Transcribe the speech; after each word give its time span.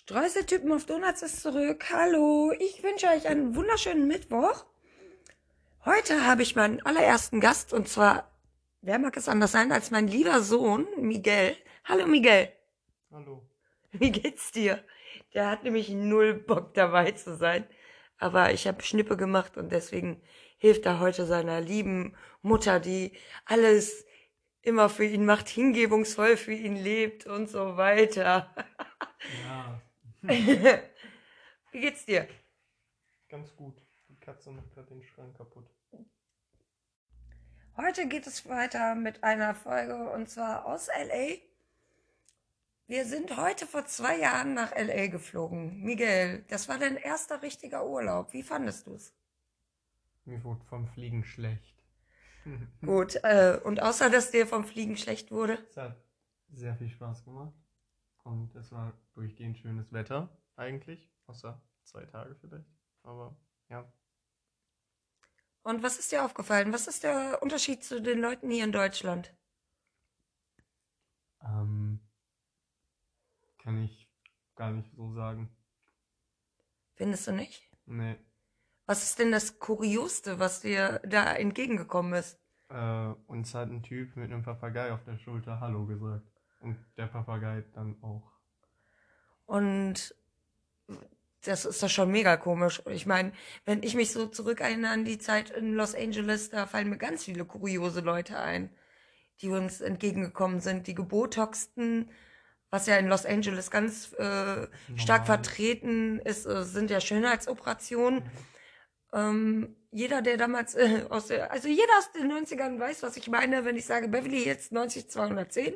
Streuseltypen 0.00 0.70
auf 0.72 0.86
Donuts 0.86 1.22
ist 1.22 1.42
zurück. 1.42 1.86
Hallo, 1.92 2.52
ich 2.60 2.84
wünsche 2.84 3.08
euch 3.08 3.26
einen 3.26 3.56
wunderschönen 3.56 4.06
Mittwoch. 4.06 4.64
Heute 5.84 6.24
habe 6.24 6.42
ich 6.42 6.54
meinen 6.54 6.80
allerersten 6.86 7.40
Gast 7.40 7.72
und 7.72 7.88
zwar, 7.88 8.30
wer 8.80 9.00
mag 9.00 9.16
es 9.16 9.28
anders 9.28 9.50
sein 9.50 9.72
als 9.72 9.90
mein 9.90 10.06
lieber 10.06 10.40
Sohn, 10.40 10.86
Miguel. 11.00 11.56
Hallo 11.84 12.06
Miguel. 12.06 12.48
Hallo. 13.10 13.44
Wie 13.90 14.12
geht's 14.12 14.52
dir? 14.52 14.84
Der 15.34 15.50
hat 15.50 15.64
nämlich 15.64 15.88
null 15.88 16.34
Bock 16.34 16.74
dabei 16.74 17.10
zu 17.10 17.36
sein. 17.36 17.66
Aber 18.18 18.52
ich 18.52 18.68
habe 18.68 18.84
Schnippe 18.84 19.16
gemacht 19.16 19.56
und 19.56 19.72
deswegen 19.72 20.22
hilft 20.58 20.86
er 20.86 21.00
heute 21.00 21.26
seiner 21.26 21.60
lieben 21.60 22.16
Mutter, 22.40 22.78
die 22.78 23.18
alles 23.46 24.06
immer 24.62 24.88
für 24.88 25.04
ihn 25.04 25.24
macht, 25.26 25.48
hingebungsvoll 25.48 26.36
für 26.36 26.54
ihn 26.54 26.76
lebt 26.76 27.26
und 27.26 27.50
so 27.50 27.76
weiter. 27.76 28.54
Ja, 29.44 29.82
Wie 31.72 31.80
geht's 31.80 32.04
dir? 32.04 32.28
ganz 33.30 33.54
gut. 33.56 33.82
Die 34.08 34.16
Katze 34.20 34.50
macht 34.50 34.70
gerade 34.74 34.88
den 34.88 35.02
Schrank 35.02 35.36
kaputt. 35.36 35.66
Heute 37.76 38.08
geht 38.08 38.26
es 38.26 38.46
weiter 38.48 38.94
mit 38.94 39.22
einer 39.24 39.54
Folge 39.54 40.10
und 40.10 40.28
zwar 40.28 40.66
aus 40.66 40.88
LA. 40.88 41.36
Wir 42.86 43.04
sind 43.06 43.36
heute 43.36 43.66
vor 43.66 43.86
zwei 43.86 44.18
Jahren 44.18 44.52
nach 44.54 44.74
LA 44.74 45.06
geflogen. 45.06 45.80
Miguel, 45.82 46.44
das 46.48 46.68
war 46.68 46.78
dein 46.78 46.96
erster 46.96 47.40
richtiger 47.42 47.86
Urlaub. 47.86 48.32
Wie 48.32 48.42
fandest 48.42 48.86
du 48.86 48.94
es? 48.94 49.14
Mir 50.24 50.42
wurde 50.44 50.64
vom 50.66 50.88
Fliegen 50.88 51.24
schlecht. 51.24 51.82
Gut, 52.84 53.16
äh, 53.22 53.58
und 53.64 53.80
außer 53.82 54.10
dass 54.10 54.30
dir 54.30 54.46
vom 54.46 54.64
Fliegen 54.64 54.96
schlecht 54.96 55.30
wurde, 55.30 55.58
Es 55.70 55.76
hat 55.76 55.96
sehr 56.52 56.74
viel 56.76 56.88
Spaß 56.88 57.24
gemacht. 57.24 57.54
Und 58.28 58.54
es 58.56 58.70
war 58.72 58.92
durchgehend 59.14 59.56
schönes 59.56 59.90
Wetter, 59.90 60.28
eigentlich. 60.54 61.10
Außer 61.26 61.58
zwei 61.84 62.04
Tage 62.04 62.34
vielleicht. 62.34 62.68
Aber 63.02 63.34
ja. 63.70 63.90
Und 65.62 65.82
was 65.82 65.98
ist 65.98 66.12
dir 66.12 66.22
aufgefallen? 66.22 66.74
Was 66.74 66.88
ist 66.88 67.04
der 67.04 67.42
Unterschied 67.42 67.82
zu 67.82 68.02
den 68.02 68.20
Leuten 68.20 68.50
hier 68.50 68.64
in 68.64 68.72
Deutschland? 68.72 69.34
Ähm, 71.40 72.00
kann 73.56 73.82
ich 73.82 74.10
gar 74.56 74.72
nicht 74.72 74.94
so 74.94 75.14
sagen. 75.14 75.48
Findest 76.96 77.28
du 77.28 77.32
nicht? 77.32 77.70
Nee. 77.86 78.16
Was 78.84 79.04
ist 79.04 79.18
denn 79.18 79.32
das 79.32 79.58
Kuriosste, 79.58 80.38
was 80.38 80.60
dir 80.60 81.00
da 81.06 81.32
entgegengekommen 81.32 82.12
ist? 82.12 82.38
Äh, 82.68 83.14
uns 83.26 83.54
hat 83.54 83.70
ein 83.70 83.82
Typ 83.82 84.16
mit 84.16 84.30
einem 84.30 84.42
Papagei 84.42 84.92
auf 84.92 85.02
der 85.04 85.16
Schulter 85.16 85.60
Hallo 85.60 85.86
gesagt. 85.86 86.37
Und 86.60 86.76
der 86.96 87.06
Papagei 87.06 87.64
dann 87.74 88.02
auch. 88.02 88.32
Und 89.46 90.14
das 91.44 91.64
ist 91.64 91.82
doch 91.82 91.88
schon 91.88 92.10
mega 92.10 92.36
komisch. 92.36 92.82
Ich 92.86 93.06
meine, 93.06 93.32
wenn 93.64 93.82
ich 93.82 93.94
mich 93.94 94.12
so 94.12 94.26
zurückerinnere 94.26 94.92
an 94.92 95.04
die 95.04 95.18
Zeit 95.18 95.50
in 95.50 95.74
Los 95.74 95.94
Angeles, 95.94 96.50
da 96.50 96.66
fallen 96.66 96.90
mir 96.90 96.98
ganz 96.98 97.24
viele 97.24 97.44
kuriose 97.44 98.00
Leute 98.00 98.38
ein, 98.38 98.70
die 99.40 99.48
uns 99.48 99.80
entgegengekommen 99.80 100.60
sind. 100.60 100.86
Die 100.86 100.94
Gebotoxten, 100.94 102.10
was 102.70 102.86
ja 102.86 102.96
in 102.96 103.08
Los 103.08 103.24
Angeles 103.24 103.70
ganz 103.70 104.12
äh, 104.14 104.66
stark 104.96 105.26
vertreten 105.26 106.18
ist, 106.18 106.44
äh, 106.46 106.64
sind 106.64 106.90
ja 106.90 107.00
Schönheitsoperationen. 107.00 108.24
Ähm, 109.12 109.76
jeder, 109.90 110.20
der 110.20 110.36
damals 110.36 110.74
äh, 110.74 111.06
aus 111.08 111.28
der, 111.28 111.50
also 111.50 111.68
jeder 111.68 111.96
aus 111.98 112.12
den 112.12 112.30
90ern 112.30 112.78
weiß, 112.78 113.02
was 113.02 113.16
ich 113.16 113.28
meine, 113.28 113.64
wenn 113.64 113.76
ich 113.76 113.86
sage 113.86 114.08
Beverly 114.08 114.42
Hills 114.42 114.70
90210. 114.70 115.74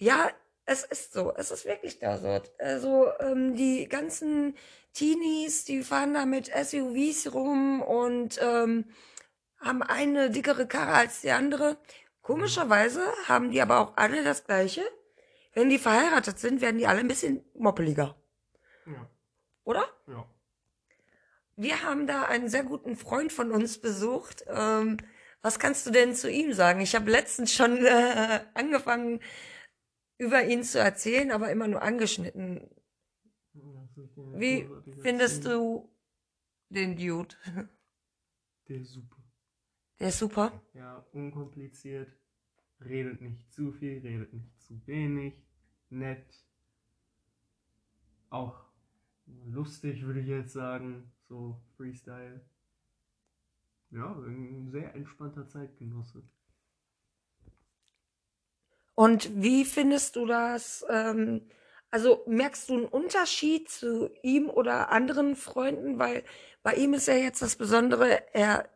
Ja, 0.00 0.30
es 0.64 0.82
ist 0.82 1.12
so. 1.12 1.34
Es 1.36 1.50
ist 1.50 1.66
wirklich 1.66 1.98
da 1.98 2.16
so. 2.16 2.40
Also 2.58 3.12
ähm, 3.20 3.54
die 3.54 3.86
ganzen 3.86 4.56
Teenies, 4.94 5.66
die 5.66 5.82
fahren 5.82 6.14
da 6.14 6.24
mit 6.24 6.46
SUVs 6.46 7.34
rum 7.34 7.82
und 7.82 8.38
ähm, 8.42 8.86
haben 9.60 9.82
eine 9.82 10.30
dickere 10.30 10.66
Karre 10.66 10.94
als 10.94 11.20
die 11.20 11.30
andere. 11.30 11.76
Komischerweise 12.22 13.02
haben 13.28 13.50
die 13.50 13.60
aber 13.60 13.78
auch 13.78 13.96
alle 13.96 14.24
das 14.24 14.44
Gleiche. 14.44 14.82
Wenn 15.52 15.68
die 15.68 15.78
verheiratet 15.78 16.38
sind, 16.38 16.62
werden 16.62 16.78
die 16.78 16.86
alle 16.86 17.00
ein 17.00 17.08
bisschen 17.08 17.44
moppeliger. 17.54 18.16
Ja. 18.86 19.10
Oder? 19.64 19.84
Ja. 20.06 20.24
Wir 21.56 21.82
haben 21.82 22.06
da 22.06 22.22
einen 22.22 22.48
sehr 22.48 22.64
guten 22.64 22.96
Freund 22.96 23.32
von 23.32 23.50
uns 23.52 23.78
besucht. 23.78 24.46
Ähm, 24.48 24.96
was 25.42 25.58
kannst 25.58 25.86
du 25.86 25.90
denn 25.90 26.14
zu 26.14 26.30
ihm 26.30 26.54
sagen? 26.54 26.80
Ich 26.80 26.94
habe 26.94 27.10
letztens 27.10 27.52
schon 27.52 27.84
äh, 27.84 28.40
angefangen, 28.54 29.20
über 30.20 30.44
ihn 30.44 30.62
zu 30.62 30.78
erzählen, 30.78 31.30
aber 31.32 31.50
immer 31.50 31.66
nur 31.66 31.80
angeschnitten. 31.80 32.60
Wie 34.34 34.68
findest 35.00 35.46
du 35.46 35.90
den 36.68 36.94
Dude? 36.94 37.34
Der 38.68 38.76
ist 38.76 38.92
super. 38.92 39.16
Der 39.98 40.08
ist 40.08 40.18
super. 40.18 40.62
Ja, 40.74 41.04
unkompliziert. 41.12 42.12
Redet 42.84 43.22
nicht 43.22 43.50
zu 43.50 43.72
viel, 43.72 43.98
redet 44.00 44.32
nicht 44.34 44.60
zu 44.60 44.86
wenig. 44.86 45.34
Nett. 45.88 46.44
Auch 48.28 48.62
lustig, 49.46 50.02
würde 50.02 50.20
ich 50.20 50.28
jetzt 50.28 50.52
sagen. 50.52 51.10
So 51.28 51.62
Freestyle. 51.76 52.44
Ja, 53.90 54.12
ein 54.12 54.70
sehr 54.70 54.94
entspannter 54.94 55.48
Zeitgenosse. 55.48 56.22
Und 59.00 59.30
wie 59.42 59.64
findest 59.64 60.16
du 60.16 60.26
das? 60.26 60.84
Ähm, 60.90 61.48
also 61.90 62.22
merkst 62.26 62.68
du 62.68 62.74
einen 62.74 62.84
Unterschied 62.84 63.70
zu 63.70 64.10
ihm 64.22 64.50
oder 64.50 64.90
anderen 64.90 65.36
Freunden? 65.36 65.98
Weil 65.98 66.22
bei 66.62 66.74
ihm 66.74 66.92
ist 66.92 67.08
ja 67.08 67.14
jetzt 67.14 67.40
das 67.40 67.56
Besondere, 67.56 68.22
er 68.34 68.68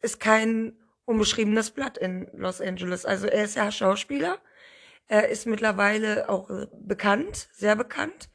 ist 0.00 0.20
kein 0.20 0.78
unbeschriebenes 1.06 1.72
Blatt 1.72 1.98
in 1.98 2.30
Los 2.34 2.60
Angeles. 2.60 3.04
Also 3.04 3.26
er 3.26 3.42
ist 3.42 3.56
ja 3.56 3.72
Schauspieler. 3.72 4.38
Er 5.08 5.28
ist 5.28 5.44
mittlerweile 5.44 6.28
auch 6.28 6.48
bekannt, 6.74 7.48
sehr 7.52 7.74
bekannt. 7.74 8.30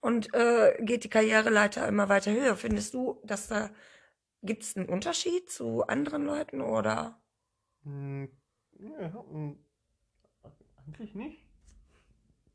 Und 0.00 0.34
äh, 0.34 0.76
geht 0.80 1.04
die 1.04 1.08
Karriereleiter 1.08 1.88
immer 1.88 2.10
weiter 2.10 2.30
höher. 2.30 2.56
Findest 2.56 2.92
du, 2.92 3.22
dass 3.24 3.48
da 3.48 3.70
gibt 4.42 4.64
es 4.64 4.76
einen 4.76 4.90
Unterschied 4.90 5.48
zu 5.48 5.86
anderen 5.86 6.26
Leuten 6.26 6.60
oder? 6.60 7.22
Hm, 7.84 8.30
ja, 8.78 9.24
hm, 9.30 9.58
eigentlich 10.92 11.14
nicht. 11.14 11.38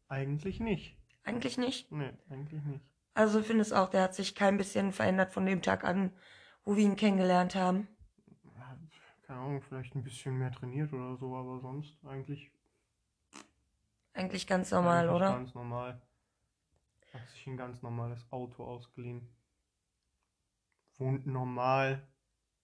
Eigentlich 0.09 0.59
nicht. 0.59 0.98
Eigentlich 1.24 1.58
nicht. 1.58 1.92
Nee, 1.92 2.14
eigentlich 2.30 2.64
nicht. 2.64 2.86
Also 3.14 3.42
findest 3.42 3.74
auch, 3.74 3.90
der 3.90 4.03
hat 4.03 4.16
sich 4.16 4.36
kein 4.36 4.58
bisschen 4.58 4.92
verändert 4.92 5.31
von 5.31 5.46
dem 5.46 5.62
Tag 5.62 5.84
an, 5.84 6.14
wo 6.64 6.75
wir 6.75 6.84
ihn 6.84 6.96
kennengelernt 6.96 7.56
haben. 7.56 7.88
Ja, 8.56 8.78
keine 9.24 9.40
Ahnung, 9.40 9.62
vielleicht 9.62 9.96
ein 9.96 10.03
bisschen 10.03 10.38
mehr 10.38 10.52
trainiert 10.52 10.94
oder 10.94 11.18
so, 11.18 11.36
aber 11.36 11.59
sonst 11.59 11.98
eigentlich 12.06 12.52
Eigentlich 14.14 14.48
ganz 14.48 14.72
normal, 14.72 15.09
eigentlich 15.09 15.16
oder? 15.16 15.31
Ganz 15.31 15.54
normal. 15.56 16.02
Hat 17.14 17.28
sich 17.30 17.48
ein 17.48 17.58
ganz 17.58 17.81
normales 17.81 18.31
Auto 18.31 18.64
ausgeliehen. 18.64 19.28
Wohnt 20.98 21.25
normal 21.28 22.08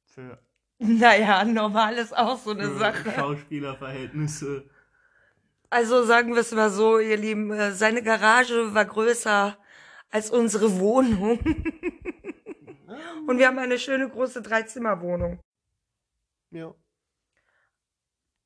für, 0.06 0.40
Naja, 0.80 1.44
normal 1.46 1.96
ist 1.96 2.16
auch 2.16 2.38
so 2.38 2.52
eine 2.52 2.64
für 2.64 2.78
Sache. 2.78 3.12
Schauspielerverhältnisse. 3.12 4.70
Also 5.74 6.04
sagen 6.04 6.36
wir 6.36 6.42
es 6.42 6.52
mal 6.52 6.70
so, 6.70 7.00
ihr 7.00 7.18
Lieben, 7.18 7.52
äh, 7.52 7.72
seine 7.72 8.04
Garage 8.04 8.76
war 8.76 8.86
größer 8.86 9.58
als 10.12 10.30
unsere 10.30 10.80
Wohnung. 10.80 11.40
Und 13.28 13.40
wir 13.40 13.48
haben 13.48 13.58
eine 13.58 13.80
schöne 13.80 14.08
große 14.08 14.44
Dreizimmerwohnung. 14.44 15.40
Ja. 16.52 16.76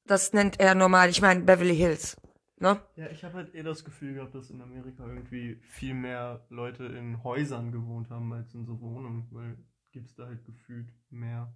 Das 0.06 0.32
nennt 0.32 0.62
er 0.62 0.74
normal. 0.74 1.10
Ich 1.10 1.22
meine 1.22 1.42
Beverly 1.42 1.76
Hills. 1.76 2.16
Ne? 2.60 2.82
Ja, 2.96 3.10
ich 3.10 3.26
habe 3.26 3.34
halt 3.34 3.54
eher 3.54 3.64
das 3.64 3.84
Gefühl 3.84 4.14
gehabt, 4.14 4.34
dass 4.34 4.50
in 4.50 4.62
Amerika 4.62 5.06
irgendwie 5.06 5.59
viel 5.64 5.96
mehr 5.96 6.46
Leute 6.47 6.85
in 6.85 7.26
Häusern 7.26 7.73
gewohnt 7.73 8.09
haben 8.09 8.32
als 8.32 8.53
in 8.53 8.66
so 8.66 8.80
Wohnungen, 8.80 9.28
weil 9.32 9.58
gibt's 9.91 10.16
da 10.16 10.28
halt 10.28 10.46
gefühlt 10.46 10.94
mehr 11.09 11.53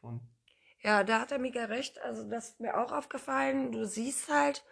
von. 0.00 0.20
Ja, 0.80 1.04
da 1.04 1.20
hat 1.20 1.30
er 1.30 1.38
mega 1.38 1.66
recht. 1.66 2.02
Also 2.02 2.28
das 2.28 2.48
ist 2.48 2.60
mir 2.60 2.76
auch 2.76 2.90
aufgefallen. 2.90 3.70
Du 3.70 3.86
siehst 3.86 4.28
halt, 4.28 4.64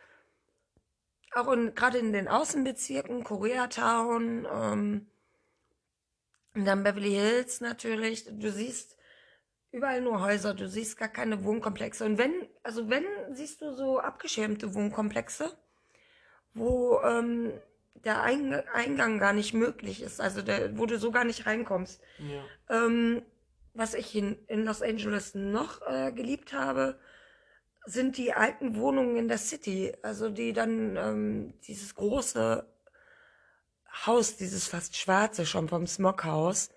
auch 1.34 1.50
in, 1.52 1.74
gerade 1.74 1.98
in 1.98 2.12
den 2.12 2.28
Außenbezirken, 2.28 3.24
Koreatown, 3.24 4.46
ähm, 4.50 5.06
und 6.54 6.64
dann 6.66 6.84
Beverly 6.84 7.10
Hills 7.10 7.60
natürlich, 7.60 8.26
du 8.26 8.50
siehst 8.50 8.96
überall 9.72 10.00
nur 10.00 10.20
Häuser, 10.20 10.54
du 10.54 10.68
siehst 10.68 10.96
gar 10.96 11.08
keine 11.08 11.44
Wohnkomplexe. 11.44 12.04
Und 12.04 12.16
wenn, 12.16 12.32
also 12.62 12.88
wenn, 12.88 13.04
siehst 13.32 13.60
du 13.60 13.72
so 13.72 13.98
abgeschirmte 13.98 14.72
Wohnkomplexe, 14.74 15.56
wo 16.54 17.00
ähm, 17.00 17.52
der 18.04 18.22
Eingang, 18.22 18.62
Eingang 18.72 19.18
gar 19.18 19.32
nicht 19.32 19.52
möglich 19.52 20.00
ist, 20.00 20.20
also 20.20 20.42
der, 20.42 20.78
wo 20.78 20.86
du 20.86 20.96
so 20.98 21.10
gar 21.10 21.24
nicht 21.24 21.46
reinkommst. 21.46 22.00
Ja. 22.18 22.44
Ähm, 22.86 23.22
was 23.72 23.94
ich 23.94 24.14
in, 24.14 24.38
in 24.46 24.64
Los 24.64 24.80
Angeles 24.80 25.34
noch 25.34 25.82
äh, 25.82 26.12
geliebt 26.12 26.52
habe, 26.52 27.00
sind 27.86 28.16
die 28.16 28.32
alten 28.32 28.76
Wohnungen 28.76 29.16
in 29.16 29.28
der 29.28 29.38
City. 29.38 29.92
Also 30.02 30.30
die 30.30 30.52
dann 30.52 30.96
ähm, 30.96 31.54
dieses 31.66 31.94
große 31.94 32.66
Haus, 34.06 34.36
dieses 34.36 34.66
fast 34.68 34.96
schwarze 34.96 35.46
schon 35.46 35.68
vom 35.68 35.86
Smoghaus, 35.86 36.70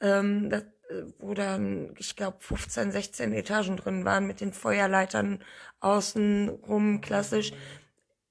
ähm, 0.00 0.50
das, 0.50 0.62
äh, 0.62 1.04
wo 1.18 1.34
dann, 1.34 1.94
ich 1.98 2.16
glaube, 2.16 2.38
15, 2.40 2.92
16 2.92 3.32
Etagen 3.32 3.76
drin 3.76 4.04
waren 4.04 4.26
mit 4.26 4.40
den 4.40 4.52
Feuerleitern 4.52 5.42
außen 5.80 6.48
rum, 6.48 7.00
klassisch. 7.00 7.52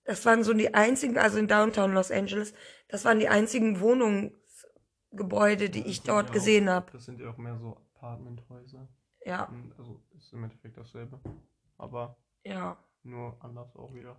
Das 0.03 0.25
waren 0.25 0.43
so 0.43 0.53
die 0.53 0.73
einzigen, 0.73 1.17
also 1.17 1.37
in 1.37 1.47
Downtown 1.47 1.93
Los 1.93 2.11
Angeles, 2.11 2.53
das 2.87 3.03
waren 3.03 3.19
die 3.19 3.27
einzigen 3.27 3.81
Wohnungsgebäude, 3.81 5.69
die 5.69 5.81
Das 5.81 5.91
ich 5.91 6.01
dort 6.03 6.27
ja 6.27 6.33
gesehen 6.33 6.69
habe. 6.69 6.91
Das 6.91 7.05
sind 7.05 7.19
ja 7.19 7.29
auch 7.29 7.37
mehr 7.37 7.57
so 7.57 7.77
Apartmenthäuser. 7.95 8.87
Ja, 9.25 9.51
Also 9.77 10.01
ist 10.15 10.31
im 10.31 10.43
Endeffekt 10.43 10.77
dasselbe. 10.77 11.19
Aber 11.77 12.17
ja. 12.43 12.77
nur 13.03 13.37
anders 13.43 13.75
auch 13.75 13.93
wieder. 13.93 14.15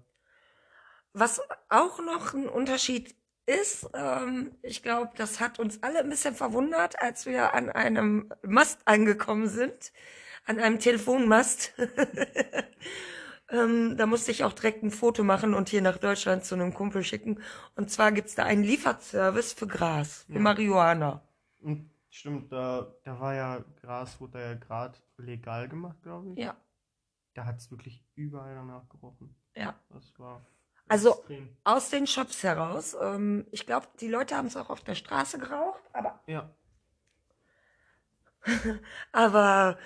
Was 1.12 1.40
auch 1.68 1.98
noch 2.00 2.34
ein 2.34 2.48
Unterschied 2.48 3.16
ist, 3.46 3.88
ähm, 3.94 4.52
ich 4.62 4.82
glaube, 4.82 5.12
das 5.16 5.40
hat 5.40 5.58
uns 5.58 5.82
alle 5.82 6.00
ein 6.00 6.08
bisschen 6.10 6.34
verwundert, 6.34 7.00
als 7.00 7.26
wir 7.26 7.54
an 7.54 7.70
einem 7.70 8.32
Mast 8.42 8.86
angekommen 8.86 9.48
sind, 9.48 9.92
an 10.44 10.58
einem 10.60 10.78
Telefonmast. 10.78 11.72
ähm, 13.50 13.96
da 13.96 14.06
musste 14.06 14.30
ich 14.30 14.44
auch 14.44 14.52
direkt 14.52 14.82
ein 14.82 14.90
Foto 14.90 15.24
machen 15.24 15.54
und 15.54 15.70
hier 15.70 15.82
nach 15.82 15.96
Deutschland 15.98 16.44
zu 16.44 16.54
einem 16.54 16.74
Kumpel 16.74 17.02
schicken. 17.02 17.40
Und 17.74 17.90
zwar 17.90 18.12
gibt's 18.12 18.34
da 18.34 18.44
einen 18.44 18.62
Lieferservice 18.62 19.54
für 19.54 19.66
Gras, 19.66 20.26
für 20.30 20.34
Ja. 20.34 20.40
Marihuana. 20.40 21.22
Stimmt, 22.10 22.52
da, 22.52 22.94
da 23.04 23.20
war 23.20 23.34
ja 23.34 23.64
Gras, 23.80 24.20
wurde 24.20 24.32
da 24.32 24.40
ja 24.40 24.54
gerade 24.54 24.98
legal 25.18 25.68
gemacht, 25.68 25.96
glaube 26.02 26.30
ich. 26.32 26.38
Ja, 26.38 26.56
Da 27.38 27.44
hat 27.46 27.58
es 27.58 27.70
wirklich 27.70 28.04
überall 28.16 28.54
danach 28.56 28.88
gerochen. 28.88 29.34
ja. 29.54 29.78
Das 29.90 30.18
war 30.18 30.44
Also- 30.88 31.10
extrem. 31.18 31.56
Aus 31.62 31.88
den 31.90 32.06
Shops 32.08 32.42
heraus. 32.42 32.96
Ähm, 33.00 33.46
ich 33.52 33.64
glaube, 33.64 33.86
die 34.00 34.08
Leute 34.08 34.36
haben 34.36 34.46
es 34.46 34.56
auch 34.56 34.70
auf 34.70 34.80
der 34.82 34.96
Straße 34.96 35.38
geraucht, 35.38 35.82
aber 35.92 36.20
Ja, 36.26 36.52
aber 39.12 39.78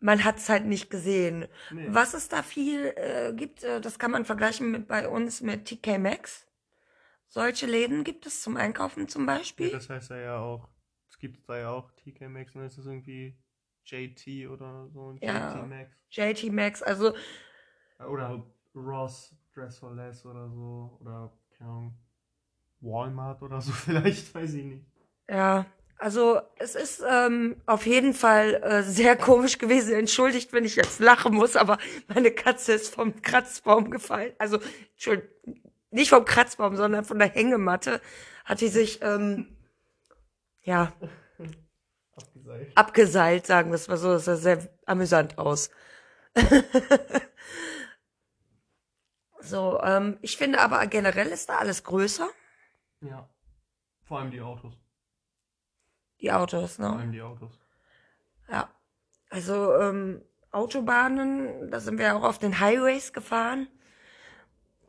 man 0.00 0.22
hat 0.24 0.36
es 0.36 0.48
halt 0.48 0.66
nicht 0.66 0.90
gesehen. 0.90 1.46
nee. 1.70 1.86
Was 1.90 2.14
es 2.14 2.28
da 2.28 2.42
viel 2.42 2.92
äh, 2.96 3.32
gibt, 3.34 3.62
äh, 3.64 3.80
das 3.80 3.98
kann 3.98 4.10
man 4.10 4.24
vergleichen 4.24 4.70
mit 4.70 4.86
bei 4.88 5.08
uns 5.08 5.40
mit 5.40 5.64
TK 5.66 5.98
Maxx. 5.98 6.46
Solche 7.28 7.66
Läden 7.66 8.04
gibt 8.04 8.26
es 8.26 8.42
zum 8.42 8.56
Einkaufen 8.56 9.08
zum 9.08 9.26
Ja, 9.26 9.36
Beispiel. 9.38 9.70
das 9.70 9.88
heißt 9.88 10.10
ja, 10.10 10.16
ja 10.18 10.38
auch, 10.40 10.68
es 11.08 11.18
gibt 11.18 11.48
da 11.48 11.56
ja 11.58 11.70
auch 11.70 11.90
TK 11.92 12.28
Maxx, 12.28 12.54
und 12.54 12.64
ist 12.64 12.78
das 12.78 12.86
irgendwie 12.86 13.38
JT 13.86 14.48
oder 14.48 14.88
so, 14.92 15.12
JT 15.12 15.22
Ja. 15.24 15.64
Maxx. 15.68 15.96
JT 16.10 16.52
Maxx, 16.52 16.82
also 16.82 17.14
Oder 17.98 18.42
Ross 18.74 19.34
Dress 19.54 19.78
for 19.78 19.94
Less 19.94 20.24
oder 20.26 20.48
so. 20.50 20.98
Oder, 21.00 21.32
keine 21.56 21.70
Ahnung, 21.70 21.94
Walmart 22.80 23.42
oder 23.42 23.60
so 23.60 23.72
vielleicht, 23.84 24.34
weiß 24.34 24.54
ich 24.54 24.64
nicht. 24.64 24.84
ja, 25.30 25.64
also 25.98 26.40
es 26.58 26.74
ist 26.74 27.02
ähm, 27.08 27.56
auf 27.64 27.86
jeden 27.86 28.12
Fall 28.12 28.54
äh, 28.62 28.82
sehr 28.82 29.16
komisch 29.16 29.56
gewesen. 29.56 29.94
Entschuldigt, 29.94 30.52
wenn 30.52 30.64
ich 30.66 30.76
jetzt 30.76 31.00
lachen 31.00 31.34
muss, 31.34 31.56
aber 31.56 31.78
meine 32.08 32.30
Katze 32.32 32.74
ist 32.74 32.94
vom 32.94 33.22
Kratzbaum 33.22 33.90
gefallen. 33.90 34.34
Also 34.36 34.58
nicht 35.90 36.10
vom 36.10 36.24
Kratzbaum, 36.26 36.76
sondern 36.76 37.04
von 37.06 37.18
der 37.18 37.28
Hängematte 37.30 38.02
hat 38.44 38.60
die 38.60 38.68
sich 38.68 39.00
ähm, 39.00 39.56
ja 40.62 40.92
Abgeseilt. 42.46 42.76
abgeseilt, 42.76 43.46
sagen 43.46 43.70
wir 43.70 43.74
es 43.74 43.88
mal 43.88 43.96
so. 43.96 44.12
Das 44.12 44.24
sah 44.26 44.36
sehr 44.36 44.68
amüsant 44.86 45.36
aus. 45.38 45.70
so, 49.40 49.80
ähm, 49.82 50.18
ich 50.22 50.36
finde 50.36 50.60
aber 50.60 50.86
generell 50.86 51.28
ist 51.28 51.48
da 51.48 51.58
alles 51.58 51.82
größer. 51.82 52.28
Ja. 53.00 53.28
Vor 54.04 54.20
allem 54.20 54.30
die 54.30 54.40
Autos. 54.40 54.74
Die 56.20 56.30
Autos, 56.30 56.76
Vor 56.76 56.90
ne? 56.90 56.96
allem 56.96 57.12
die 57.12 57.22
Autos. 57.22 57.58
Ja. 58.48 58.70
Also, 59.30 59.74
ähm, 59.74 60.22
Autobahnen, 60.52 61.70
da 61.70 61.80
sind 61.80 61.98
wir 61.98 62.16
auch 62.16 62.22
auf 62.22 62.38
den 62.38 62.60
Highways 62.60 63.12
gefahren. 63.12 63.66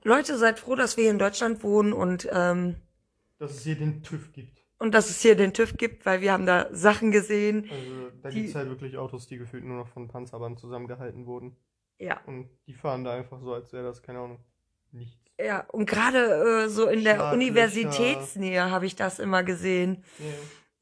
Leute, 0.04 0.38
seid 0.38 0.60
froh, 0.60 0.76
dass 0.76 0.96
wir 0.96 1.04
hier 1.06 1.12
in 1.12 1.20
Deutschland 1.20 1.64
wohnen 1.64 1.92
und, 1.92 2.30
ähm, 2.32 2.76
Dass 3.40 3.52
es 3.52 3.64
hier 3.64 3.76
den 3.76 4.04
TÜV 4.04 4.32
gibt. 4.32 4.57
Und 4.80 4.94
dass 4.94 5.10
es 5.10 5.22
hier 5.22 5.36
den 5.36 5.54
TÜV 5.54 5.78
gibt, 5.78 6.06
weil 6.06 6.22
wir 6.22 6.32
haben 6.34 6.46
da 6.46 6.68
Sachen 6.72 7.12
gesehen. 7.12 7.70
Also 7.70 8.12
da 8.22 8.30
gibt 8.30 8.50
es 8.50 8.56
halt 8.56 8.70
wirklich 8.70 8.98
Autos, 8.98 9.28
die 9.28 9.38
gefühlt 9.38 9.64
nur 9.64 9.78
noch 9.78 9.88
von 9.88 10.08
Panzerband 10.08 10.60
zusammengehalten 10.60 11.26
wurden. 11.26 11.58
Ja. 12.00 12.22
Und 12.26 12.50
die 12.68 12.74
fahren 12.74 13.04
da 13.04 13.14
einfach 13.14 13.42
so, 13.42 13.54
als 13.54 13.74
wäre 13.74 13.84
das, 13.84 14.04
keine 14.04 14.20
Ahnung, 14.20 14.40
nichts. 14.92 15.18
Ja, 15.40 15.66
und 15.72 15.86
gerade 15.88 16.66
äh, 16.66 16.70
so 16.70 16.88
in 16.88 17.04
der. 17.04 17.32
Universitätsnähe 17.32 18.72
habe 18.72 18.86
ich 18.86 18.96
das 18.96 19.20
immer 19.20 19.44
gesehen. 19.44 20.04
Ja. 20.18 20.26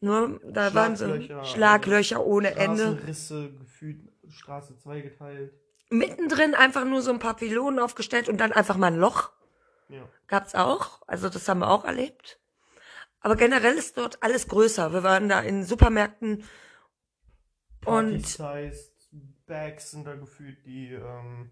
Nur, 0.02 0.40
da 0.44 0.74
waren 0.74 0.96
so 0.96 1.08
Schlaglöcher, 1.44 2.26
ohne 2.26 2.56
Ende. 2.56 2.84
Straßenrisse, 2.84 3.54
gefühlt 3.60 4.12
Straße 4.30 4.78
zweigeteilt. 4.78 5.54
Mittendrin 5.90 6.54
einfach 6.56 6.86
nur 6.86 7.02
so 7.02 7.12
ein 7.12 7.20
paar 7.20 7.36
Pylonen 7.36 7.80
aufgestellt 7.80 8.30
und 8.30 8.38
dann 8.38 8.52
einfach 8.52 8.78
mal 8.78 8.88
ein 8.88 8.98
Loch. 8.98 9.32
Ja. 9.90 10.08
Gab's 10.28 10.56
auch. 10.56 11.02
Also 11.08 11.30
das 11.30 11.48
haben 11.48 11.60
wir 11.60 11.70
auch 11.70 11.86
erlebt. 11.86 12.40
Aber 13.26 13.36
generell 13.36 13.76
ist 13.76 13.98
dort 13.98 14.22
alles 14.22 14.48
größer. 14.48 14.94
Wir 14.94 15.02
waren 15.02 15.30
da 15.30 15.40
in 15.40 15.64
Supermärkten 15.64 16.44
und 17.84 18.38
Party-Sized 18.38 19.10
Bags 19.48 19.90
sind 19.90 20.06
da 20.06 20.14
gefühlt 20.14 20.64
die 20.64 20.92
ähm, 20.92 21.50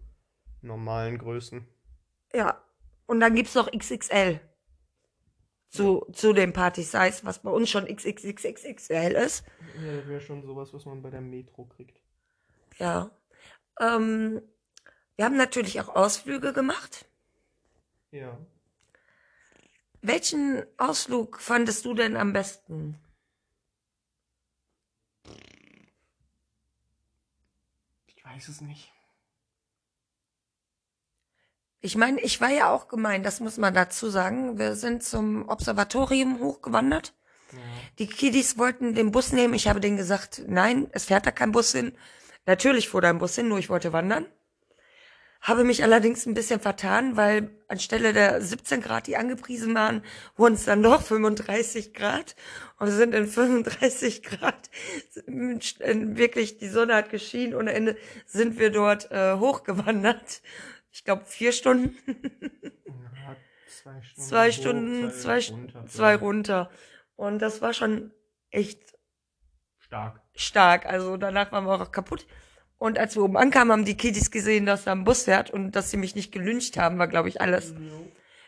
normalen 0.62 1.18
Größen. 1.18 1.68
ja. 2.32 2.64
Und 3.08 3.22
dann 3.22 3.34
gibt's 3.34 3.56
noch 3.56 3.72
XXL. 3.72 4.40
Zu, 5.70 6.06
zu 6.14 6.34
dem 6.34 6.54
Party 6.54 6.84
Size, 6.84 7.22
was 7.24 7.42
bei 7.42 7.50
uns 7.50 7.72
schon 7.72 7.88
XXXXXL 7.88 9.14
ist. 9.14 9.44
Ja, 9.84 9.96
das 9.98 10.08
wäre 10.08 10.22
schon 10.22 10.44
sowas, 10.44 10.72
was 10.76 10.86
man 10.86 11.02
bei 11.02 11.10
der 11.10 11.22
Metro 11.22 11.66
kriegt. 11.66 12.00
Ja. 12.78 13.10
Ähm, 13.80 14.44
wir 15.16 15.26
haben 15.26 15.38
natürlich 15.38 15.82
auch 15.82 15.90
Ausflüge 15.90 16.54
gemacht. 16.54 17.08
Ja. 18.12 18.38
Welchen 20.06 20.64
Ausflug 20.78 21.40
fandest 21.40 21.86
du 21.86 21.94
denn 21.94 22.18
am 22.18 22.34
besten? 22.34 23.00
Ich 28.06 28.26
weiß 28.26 28.50
es 28.50 28.60
nicht. 28.60 28.92
Ich 31.80 31.96
meine, 31.96 32.20
ich 32.20 32.42
war 32.42 32.50
ja 32.50 32.70
auch 32.70 32.90
gemein, 32.90 33.24
das 33.24 33.40
muss 33.40 33.58
man 33.58 33.74
dazu 33.74 34.10
sagen. 34.10 34.60
Wir 34.60 34.76
sind 34.76 35.04
zum 35.04 35.48
Observatorium 35.48 36.40
hochgewandert. 36.40 37.14
Ja. 37.54 37.60
Die 38.00 38.08
Kiddies 38.08 38.58
wollten 38.58 38.96
den 38.96 39.12
Bus 39.12 39.32
nehmen. 39.32 39.54
Ich 39.54 39.70
habe 39.70 39.80
denen 39.80 39.96
gesagt, 39.96 40.44
nein, 40.48 40.90
es 40.92 41.06
fährt 41.06 41.26
da 41.26 41.32
kein 41.32 41.54
Bus 41.54 41.72
hin. 41.72 41.98
Natürlich 42.46 42.90
fuhr 42.90 43.02
da 43.02 43.10
ein 43.10 43.20
Bus 43.20 43.36
hin, 43.36 43.48
nur 43.48 43.58
ich 43.58 43.70
wollte 43.70 43.94
wandern. 43.94 44.26
Habe 45.44 45.66
mich 45.66 45.84
allerdings 45.84 46.26
ein 46.26 46.34
bisschen 46.34 46.62
vertan, 46.62 47.18
weil 47.18 47.50
anstelle 47.68 48.14
der 48.14 48.42
17 48.42 48.80
Grad, 48.80 49.08
die 49.08 49.18
angepriesen 49.18 49.76
waren, 49.76 50.02
wurden 50.38 50.54
es 50.54 50.64
dann 50.64 50.82
doch 50.82 51.02
35 51.02 51.94
Grad. 51.94 52.38
Und 52.80 52.88
wir 52.88 52.94
sind 52.94 53.14
in 53.14 53.28
35 53.28 54.24
Grad, 54.24 54.70
wirklich, 55.26 56.60
die 56.60 56.70
Sonne 56.70 56.96
hat 56.96 57.10
geschienen 57.10 57.56
ohne 57.56 57.74
Ende, 57.74 57.98
sind 58.26 58.58
wir 58.58 58.70
dort 58.72 59.12
äh, 59.12 59.36
hochgewandert. 59.36 60.42
Ich 60.92 61.04
glaube, 61.04 61.26
vier 61.26 61.52
Stunden. 61.52 61.98
Ja, 62.86 63.36
zwei 63.68 64.02
Stunden. 64.02 64.22
zwei 64.22 64.48
hoch, 64.48 64.54
Stunden, 64.54 65.12
zwei, 65.12 65.46
runter, 65.50 65.86
zwei 65.88 66.16
runter. 66.16 66.72
Und 67.18 67.40
das 67.40 67.62
war 67.62 67.74
schon 67.74 68.14
echt 68.50 68.80
Stark. 69.78 70.22
stark. 70.36 70.86
Also 70.86 71.18
danach 71.18 71.52
waren 71.52 71.66
wir 71.66 71.82
auch 71.82 71.92
kaputt. 71.92 72.26
Und 72.84 73.00
als 73.00 73.16
wir 73.16 73.24
oben 73.24 73.38
ankamen, 73.38 73.72
haben 73.72 73.86
die 73.86 73.96
Kiddies 73.96 74.30
gesehen, 74.30 74.66
dass 74.66 74.84
da 74.84 74.92
ein 74.92 75.06
Bus 75.06 75.24
fährt 75.24 75.50
und 75.50 75.72
dass 75.72 75.90
sie 75.90 75.96
mich 75.96 76.16
nicht 76.16 76.34
gelyncht 76.34 76.76
haben, 76.78 77.00
war, 77.00 77.08
glaube 77.08 77.30
ich, 77.30 77.40
alles. 77.40 77.74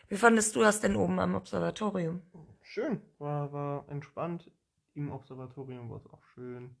Wie 0.08 0.16
fandest 0.16 0.54
du 0.54 0.60
das 0.60 0.82
denn 0.82 0.94
oben 0.94 1.18
am 1.20 1.34
Observatorium? 1.34 2.20
Schön. 2.60 3.00
War, 3.16 3.50
war 3.54 3.88
entspannt. 3.88 4.50
Im 4.92 5.10
Observatorium 5.10 5.88
war 5.88 5.96
es 5.96 6.06
auch 6.12 6.22
schön. 6.34 6.76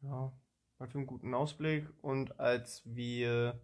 Ja, 0.00 0.32
hatte 0.80 0.98
einen 0.98 1.06
guten 1.06 1.32
Ausblick. 1.32 1.86
Und 2.02 2.40
als 2.40 2.82
wir 2.84 3.60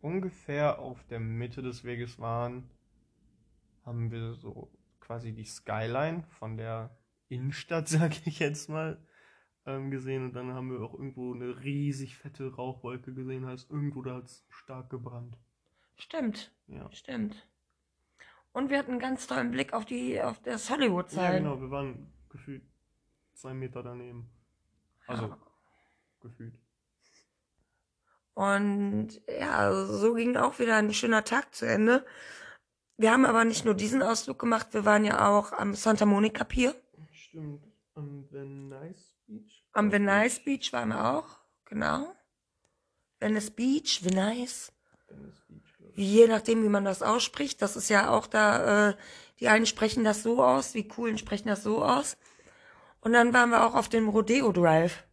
ungefähr 0.00 0.80
auf 0.80 1.04
der 1.04 1.20
Mitte 1.20 1.62
des 1.62 1.84
Weges 1.84 2.18
waren, 2.18 2.68
haben 3.84 4.10
wir 4.10 4.34
so 4.34 4.68
quasi 4.98 5.32
die 5.32 5.44
Skyline 5.44 6.24
von 6.40 6.56
der 6.56 6.98
Innenstadt, 7.28 7.86
sag 7.88 8.26
ich 8.26 8.40
jetzt 8.40 8.68
mal, 8.68 9.00
ähm, 9.66 9.90
gesehen. 9.90 10.24
Und 10.26 10.32
dann 10.34 10.52
haben 10.52 10.70
wir 10.70 10.80
auch 10.80 10.94
irgendwo 10.94 11.34
eine 11.34 11.62
riesig 11.62 12.16
fette 12.16 12.54
Rauchwolke 12.54 13.12
gesehen. 13.14 13.46
Heißt, 13.46 13.70
irgendwo 13.70 14.02
da 14.02 14.16
hat 14.16 14.24
es 14.26 14.44
stark 14.50 14.90
gebrannt. 14.90 15.36
Stimmt, 15.96 16.52
Ja. 16.66 16.90
stimmt. 16.92 17.46
Und 18.52 18.70
wir 18.70 18.78
hatten 18.78 18.92
einen 18.92 19.00
ganz 19.00 19.26
tollen 19.26 19.50
Blick 19.50 19.72
auf 19.72 19.84
die, 19.84 20.20
auf 20.22 20.40
das 20.42 20.68
Ja, 20.68 20.76
Hollywood-Sign. 20.76 21.42
genau. 21.42 21.60
Wir 21.60 21.70
waren 21.70 22.12
gefühlt 22.28 22.62
zwei 23.34 23.52
Meter 23.54 23.82
daneben. 23.82 24.30
Also, 25.06 25.24
Ja. 25.26 25.38
gefühlt. 26.20 26.58
Und 28.34 29.20
ja, 29.28 29.72
so 29.86 30.14
ging 30.14 30.36
auch 30.36 30.58
wieder 30.58 30.76
ein 30.76 30.92
schöner 30.92 31.24
Tag 31.24 31.54
zu 31.54 31.66
Ende. 31.66 32.04
wir 32.96 33.10
haben 33.12 33.24
aber 33.26 33.44
nicht 33.44 33.64
nur 33.64 33.74
diesen 33.74 34.02
Ausflug 34.02 34.38
gemacht, 34.38 34.68
wir 34.72 34.84
waren 34.84 35.04
ja 35.04 35.28
auch 35.28 35.52
am 35.52 35.74
Santa 35.74 36.06
Monica 36.06 36.44
Pier. 36.44 36.74
Stimmt. 37.12 37.64
Am 37.96 38.28
Venice 38.30 39.13
Beach. 39.26 39.64
Am 39.72 39.90
Venice 39.92 40.40
Beach 40.44 40.72
waren 40.72 40.88
wir 40.90 41.04
auch, 41.16 41.26
genau. 41.64 42.14
Venice 43.20 43.50
Beach, 43.50 44.00
Venice. 44.04 44.72
Venice 45.08 45.42
Beach, 45.48 45.74
je 45.96 46.26
nachdem, 46.26 46.62
wie 46.62 46.68
man 46.68 46.84
das 46.84 47.02
ausspricht. 47.02 47.62
Das 47.62 47.76
ist 47.76 47.88
ja 47.88 48.10
auch 48.10 48.26
da, 48.26 48.90
äh, 48.90 48.96
die 49.40 49.48
einen 49.48 49.66
sprechen 49.66 50.04
das 50.04 50.22
so 50.22 50.42
aus, 50.42 50.72
die 50.72 50.86
coolen 50.88 51.18
sprechen 51.18 51.48
das 51.48 51.62
so 51.62 51.84
aus. 51.84 52.16
Und 53.00 53.12
dann 53.12 53.32
waren 53.34 53.50
wir 53.50 53.66
auch 53.66 53.74
auf 53.74 53.88
dem 53.88 54.08
Rodeo 54.08 54.52
Drive 54.52 55.04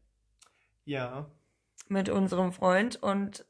Ja. 0.86 1.30
mit 1.88 2.10
unserem 2.10 2.53
Freund 2.53 3.01
und 3.01 3.46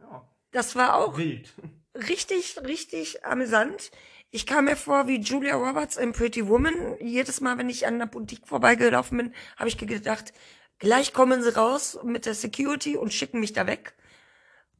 ja. 0.00 0.28
das 0.52 0.76
war 0.76 0.94
auch 0.96 1.16
Wild. 1.16 1.52
richtig, 1.94 2.58
richtig 2.62 3.24
amüsant. 3.24 3.90
Ich 4.34 4.46
kam 4.46 4.64
mir 4.64 4.74
vor 4.74 5.06
wie 5.06 5.20
Julia 5.20 5.54
Roberts 5.54 5.96
in 5.96 6.10
Pretty 6.10 6.48
Woman. 6.48 6.74
Jedes 7.00 7.40
Mal, 7.40 7.56
wenn 7.56 7.68
ich 7.68 7.86
an 7.86 8.00
der 8.00 8.06
Boutique 8.06 8.48
vorbeigelaufen 8.48 9.16
bin, 9.16 9.32
habe 9.56 9.68
ich 9.68 9.78
gedacht, 9.78 10.32
gleich 10.80 11.12
kommen 11.12 11.40
sie 11.40 11.54
raus 11.54 12.00
mit 12.02 12.26
der 12.26 12.34
Security 12.34 12.96
und 12.96 13.14
schicken 13.14 13.38
mich 13.38 13.52
da 13.52 13.68
weg. 13.68 13.94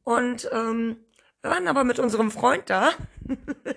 Und 0.03 0.49
ähm, 0.51 0.97
wir 1.41 1.51
waren 1.51 1.69
aber 1.69 1.85
mit 1.85 1.99
unserem 1.99 2.31
Freund 2.31 2.69
da. 2.69 2.91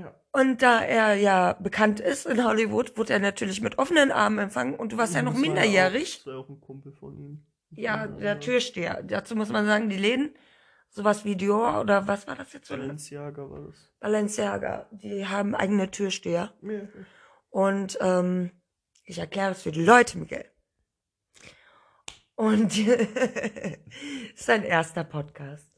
Ja. 0.00 0.14
Und 0.32 0.62
da 0.62 0.80
er 0.80 1.12
ja 1.12 1.52
bekannt 1.60 2.00
ist 2.00 2.24
in 2.24 2.42
Hollywood, 2.42 2.96
wurde 2.96 3.12
er 3.12 3.18
natürlich 3.18 3.60
mit 3.60 3.76
offenen 3.76 4.10
Armen 4.10 4.38
empfangen. 4.38 4.76
Und 4.76 4.94
du 4.94 4.96
warst 4.96 5.14
ja 5.14 5.20
noch 5.20 5.32
Das 5.32 5.42
war 5.42 5.46
minderjährig. 5.46 6.20
Auch, 6.20 6.24
das 6.24 6.26
war 6.32 6.40
auch 6.40 6.48
ein 6.48 6.60
Kumpel 6.62 6.92
von 6.92 7.18
ihm. 7.18 7.44
Ja, 7.72 8.06
der 8.06 8.40
Türsteher. 8.40 9.02
Dazu 9.02 9.36
muss 9.36 9.50
man 9.50 9.66
sagen, 9.66 9.90
die 9.90 9.98
Läden, 9.98 10.34
sowas 10.94 11.24
wie 11.24 11.36
Dior 11.36 11.80
oder 11.80 12.06
was 12.06 12.26
war 12.26 12.36
das 12.36 12.52
jetzt 12.52 12.70
ein 12.70 12.78
Balenciaga 12.78 13.50
war 13.50 13.60
das. 13.66 13.92
Balenciaga, 14.00 14.88
die 14.92 15.26
haben 15.26 15.54
eigene 15.54 15.90
Türsteher. 15.90 16.54
Ja. 16.62 16.80
Und 17.50 17.98
ähm, 18.00 18.50
ich 19.04 19.18
erkläre 19.18 19.52
es 19.52 19.62
für 19.62 19.72
die 19.72 19.84
Leute, 19.84 20.18
Miguel. 20.18 20.44
Und 22.36 22.78
ist 24.34 24.46
sein 24.46 24.62
erster 24.62 25.04
Podcast. 25.04 25.70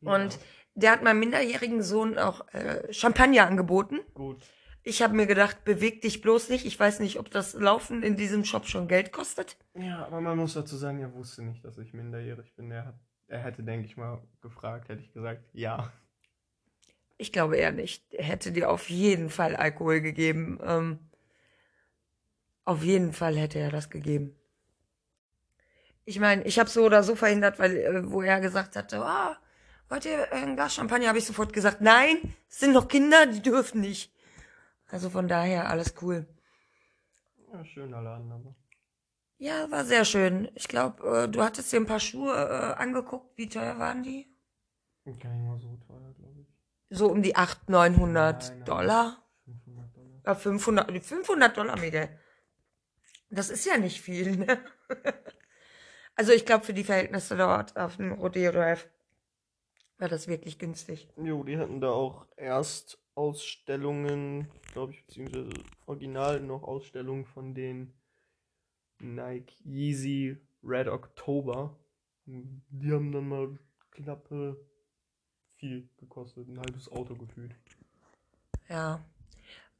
Und 0.00 0.38
der 0.74 0.92
hat 0.92 1.02
meinem 1.02 1.20
minderjährigen 1.20 1.82
Sohn 1.82 2.18
auch 2.18 2.46
äh, 2.52 2.92
Champagner 2.92 3.46
angeboten. 3.46 4.00
Gut. 4.14 4.42
Ich 4.82 5.02
habe 5.02 5.14
mir 5.14 5.26
gedacht, 5.26 5.64
beweg 5.64 6.02
dich 6.02 6.20
bloß 6.20 6.48
nicht. 6.48 6.64
Ich 6.64 6.78
weiß 6.78 7.00
nicht, 7.00 7.18
ob 7.18 7.30
das 7.30 7.54
Laufen 7.54 8.02
in 8.02 8.16
diesem 8.16 8.44
Shop 8.44 8.66
schon 8.66 8.86
Geld 8.86 9.10
kostet. 9.10 9.56
Ja, 9.74 10.06
aber 10.06 10.20
man 10.20 10.36
muss 10.36 10.54
dazu 10.54 10.76
sagen, 10.76 11.00
er 11.00 11.12
wusste 11.12 11.42
nicht, 11.42 11.64
dass 11.64 11.76
ich 11.78 11.92
minderjährig 11.92 12.54
bin. 12.54 12.70
Er, 12.70 12.86
hat, 12.86 12.94
er 13.28 13.40
hätte, 13.40 13.62
denke 13.62 13.86
ich 13.86 13.96
mal, 13.96 14.20
gefragt, 14.40 14.88
hätte 14.88 15.02
ich 15.02 15.12
gesagt, 15.12 15.42
ja. 15.52 15.92
Ich 17.18 17.32
glaube 17.32 17.56
eher 17.56 17.72
nicht. 17.72 18.12
Er 18.12 18.24
hätte 18.24 18.52
dir 18.52 18.70
auf 18.70 18.90
jeden 18.90 19.30
Fall 19.30 19.56
Alkohol 19.56 20.00
gegeben. 20.00 20.58
Ähm, 20.62 20.98
auf 22.64 22.82
jeden 22.82 23.12
Fall 23.12 23.36
hätte 23.36 23.58
er 23.58 23.70
das 23.70 23.90
gegeben. 23.90 24.36
Ich 26.04 26.20
meine, 26.20 26.44
ich 26.44 26.58
habe 26.58 26.68
so 26.68 26.84
oder 26.84 27.02
so 27.02 27.16
verhindert, 27.16 27.58
weil 27.58 27.76
äh, 27.76 28.10
wo 28.10 28.22
er 28.22 28.40
gesagt 28.40 28.76
hatte, 28.76 29.00
ah, 29.00 29.36
wollt 29.88 30.04
ihr 30.04 30.32
ein 30.32 30.56
Glas 30.56 30.74
Champagner, 30.74 31.08
habe 31.08 31.18
ich 31.18 31.26
sofort 31.26 31.52
gesagt, 31.52 31.80
nein, 31.80 32.34
es 32.48 32.60
sind 32.60 32.72
noch 32.72 32.88
Kinder, 32.88 33.26
die 33.26 33.42
dürfen 33.42 33.80
nicht. 33.80 34.12
Also 34.88 35.10
von 35.10 35.26
daher 35.26 35.68
alles 35.68 35.94
cool. 36.02 36.26
Ja, 37.52 37.64
schöner 37.64 38.02
Laden, 38.02 38.30
aber. 38.30 38.54
Ja, 39.38 39.70
war 39.70 39.84
sehr 39.84 40.04
schön. 40.04 40.50
Ich 40.54 40.68
glaube, 40.68 41.24
äh, 41.24 41.28
du 41.28 41.42
hattest 41.42 41.72
dir 41.72 41.80
ein 41.80 41.86
paar 41.86 42.00
Schuhe 42.00 42.32
äh, 42.32 42.80
angeguckt. 42.80 43.36
Wie 43.36 43.48
teuer 43.48 43.78
waren 43.78 44.02
die? 44.02 44.26
Gar 45.04 45.32
nicht 45.34 45.46
mal 45.46 45.58
so 45.58 45.76
teuer, 45.86 46.14
glaube 46.18 46.40
ich. 46.40 46.46
So 46.96 47.10
um 47.10 47.22
die 47.22 47.36
800, 47.36 47.68
900 47.68 48.42
Nein, 48.42 48.56
nein. 48.58 48.64
Dollar. 48.64 49.22
500 49.44 49.96
Dollar. 49.96 50.22
Ja, 50.24 50.34
500, 50.34 51.04
500 51.04 51.56
Dollar, 51.56 51.78
Miguel. 51.78 52.08
Das 53.28 53.50
ist 53.50 53.66
ja 53.66 53.76
nicht 53.76 54.00
viel, 54.00 54.36
ne? 54.36 54.58
Also 56.18 56.32
ich 56.32 56.46
glaube, 56.46 56.64
für 56.64 56.72
die 56.72 56.82
Verhältnisse 56.82 57.36
dort 57.36 57.76
auf 57.76 57.98
dem 57.98 58.12
Rodeo 58.12 58.50
Drive 58.50 58.88
war 59.98 60.08
das 60.08 60.28
wirklich 60.28 60.58
günstig. 60.58 61.10
Jo, 61.22 61.44
die 61.44 61.58
hatten 61.58 61.78
da 61.82 61.90
auch 61.90 62.26
erst 62.38 62.98
Ausstellungen, 63.14 64.50
glaube 64.72 64.92
ich, 64.92 65.04
beziehungsweise 65.04 65.50
original 65.84 66.40
noch 66.40 66.62
Ausstellungen 66.62 67.26
von 67.26 67.54
den 67.54 67.92
Nike 68.98 69.54
Yeezy 69.64 70.36
Red 70.62 70.88
October. 70.88 71.78
Die 72.24 72.92
haben 72.92 73.12
dann 73.12 73.28
mal 73.28 73.58
knappe 73.90 74.56
viel 75.54 75.88
gekostet, 75.96 76.48
ein 76.48 76.58
halbes 76.58 76.90
Auto 76.90 77.14
gefühlt. 77.14 77.54
Ja. 78.68 79.04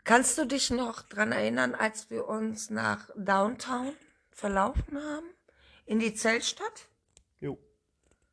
Kannst 0.05 0.39
du 0.39 0.47
dich 0.47 0.71
noch 0.71 1.03
dran 1.03 1.33
erinnern, 1.33 1.75
als 1.75 2.11
wir 2.11 2.29
uns 2.29 2.71
nach 2.71 3.11
Downtown 3.17 3.93
verlaufen 4.31 4.99
haben? 4.99 5.27
In 5.85 5.99
die 5.99 6.15
Zeltstadt? 6.15 6.89
Jo. 7.41 7.59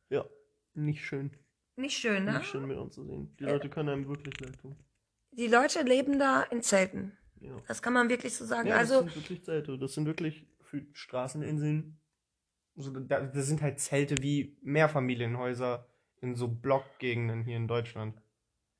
Ja, 0.08 0.24
nicht 0.74 1.04
schön. 1.04 1.32
Nicht 1.76 1.98
schön, 1.98 2.24
ne? 2.24 2.38
Nicht 2.38 2.46
schön 2.46 2.66
mit 2.66 2.78
anzusehen. 2.78 3.36
Die 3.38 3.44
Leute 3.44 3.68
können 3.68 3.88
einem 3.88 4.08
wirklich 4.08 4.38
leid 4.40 4.56
tun. 4.60 4.76
Die 5.32 5.48
Leute 5.48 5.82
leben 5.82 6.20
da 6.20 6.42
in 6.44 6.62
Zelten. 6.62 7.18
Ja. 7.40 7.60
Das 7.66 7.82
kann 7.82 7.92
man 7.92 8.08
wirklich 8.08 8.36
so 8.36 8.44
sagen. 8.44 8.68
Ja, 8.68 8.76
also, 8.76 9.02
das 9.02 9.12
sind 9.12 9.22
wirklich 9.22 9.44
Zelte. 9.44 9.76
Das 9.76 9.94
sind 9.94 10.06
wirklich 10.06 10.46
Straßeninseln. 10.92 11.98
Also 12.76 12.90
da, 12.90 13.20
das 13.20 13.46
sind 13.46 13.62
halt 13.62 13.78
Zelte 13.80 14.16
wie 14.20 14.56
Mehrfamilienhäuser 14.62 15.86
in 16.20 16.34
so 16.34 16.48
Blockgegenden 16.48 17.44
hier 17.44 17.56
in 17.56 17.68
Deutschland. 17.68 18.20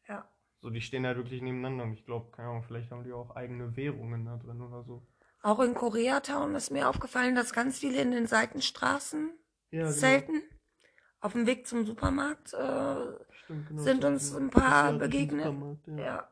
ja. 0.08 0.28
So, 0.60 0.70
die 0.70 0.80
stehen 0.80 1.04
halt 1.06 1.18
wirklich 1.18 1.42
nebeneinander. 1.42 1.84
Und 1.84 1.92
ich 1.92 2.06
glaube, 2.06 2.30
keine 2.30 2.48
Ahnung, 2.48 2.62
vielleicht 2.62 2.90
haben 2.90 3.04
die 3.04 3.12
auch 3.12 3.36
eigene 3.36 3.76
Währungen 3.76 4.24
da 4.24 4.38
drin 4.38 4.62
oder 4.62 4.82
so. 4.82 5.06
Auch 5.42 5.60
in 5.60 5.74
Koreatown 5.74 6.54
ist 6.54 6.70
mir 6.70 6.88
aufgefallen, 6.88 7.34
dass 7.34 7.52
ganz 7.52 7.78
viele 7.78 8.00
in 8.00 8.12
den 8.12 8.26
Seitenstraßen 8.26 9.30
Ja, 9.70 9.82
genau. 9.82 9.92
zelten. 9.92 10.42
Auf 11.20 11.32
dem 11.32 11.46
Weg 11.46 11.66
zum 11.66 11.84
Supermarkt. 11.84 12.54
Äh, 12.54 12.96
Stimmt, 13.44 13.68
genau. 13.68 13.82
sind 13.82 14.00
so 14.02 14.08
uns 14.08 14.34
ein 14.34 14.48
paar 14.48 14.94
begegnet. 14.94 15.54
Ja. 15.86 15.96
ja. 15.98 16.28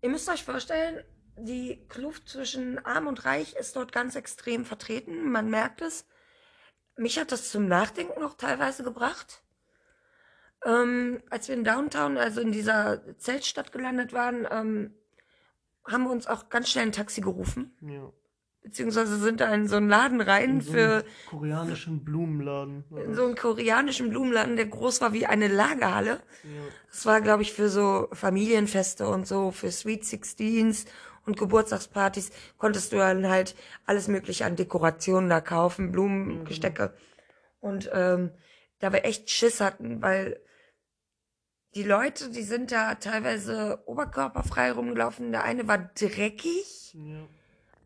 Ihr 0.00 0.08
müsst 0.10 0.28
euch 0.28 0.42
vorstellen, 0.42 1.04
die 1.44 1.84
Kluft 1.88 2.28
zwischen 2.28 2.84
Arm 2.84 3.06
und 3.06 3.24
Reich 3.24 3.54
ist 3.54 3.76
dort 3.76 3.92
ganz 3.92 4.16
extrem 4.16 4.64
vertreten. 4.64 5.30
Man 5.30 5.50
merkt 5.50 5.82
es. 5.82 6.06
Mich 6.96 7.18
hat 7.18 7.32
das 7.32 7.50
zum 7.50 7.66
Nachdenken 7.68 8.22
auch 8.22 8.34
teilweise 8.34 8.82
gebracht. 8.84 9.42
Ähm, 10.64 11.22
als 11.30 11.48
wir 11.48 11.56
in 11.56 11.64
Downtown, 11.64 12.16
also 12.18 12.40
in 12.40 12.52
dieser 12.52 13.16
Zeltstadt 13.18 13.72
gelandet 13.72 14.12
waren, 14.12 14.46
ähm, 14.50 14.94
haben 15.84 16.04
wir 16.04 16.10
uns 16.10 16.26
auch 16.26 16.48
ganz 16.50 16.70
schnell 16.70 16.86
ein 16.86 16.92
Taxi 16.92 17.20
gerufen. 17.20 17.76
ja. 17.80 18.12
Beziehungsweise 18.64 19.16
sind 19.16 19.40
da 19.40 19.52
in 19.52 19.66
so 19.66 19.74
einen 19.74 19.88
Laden 19.88 20.20
rein 20.20 20.50
In 20.50 20.60
so 20.60 20.70
für 20.70 21.04
koreanischen 21.28 22.04
Blumenladen. 22.04 22.84
war 22.90 23.02
in 23.02 23.12
so 23.16 23.24
einen 23.24 23.34
koreanischen 23.34 24.08
Blumenladen, 24.10 24.54
der 24.54 24.66
groß 24.66 25.00
war 25.00 25.12
wie 25.12 25.26
eine 25.26 25.48
Lagerhalle. 25.48 26.20
ja. 26.44 26.62
Das 26.88 27.04
war, 27.04 27.20
glaube 27.22 27.42
ich, 27.42 27.52
für 27.52 27.68
so 27.68 28.06
Familienfeste 28.12 29.08
und 29.08 29.26
so, 29.26 29.50
für 29.50 29.72
Sweet 29.72 30.04
Sixteens 30.04 30.84
und 31.24 31.38
Geburtstagspartys 31.38 32.30
konntest 32.58 32.92
du 32.92 32.96
dann 32.96 33.28
halt 33.28 33.54
alles 33.86 34.08
mögliche 34.08 34.44
an 34.44 34.56
Dekorationen 34.56 35.30
da 35.30 35.40
kaufen, 35.40 35.92
Blumen, 35.92 36.44
Gestecke. 36.44 36.94
Und 37.60 37.90
ähm, 37.92 38.32
da 38.80 38.92
wir 38.92 39.04
echt 39.04 39.30
Schiss 39.30 39.60
hatten, 39.60 40.02
weil 40.02 40.40
die 41.74 41.84
Leute, 41.84 42.30
die 42.30 42.42
sind 42.42 42.72
da 42.72 42.96
teilweise 42.96 43.82
oberkörperfrei 43.86 44.72
rumgelaufen. 44.72 45.32
Der 45.32 45.44
eine 45.44 45.68
war 45.68 45.78
dreckig. 45.78 46.94
ja. 46.94 47.26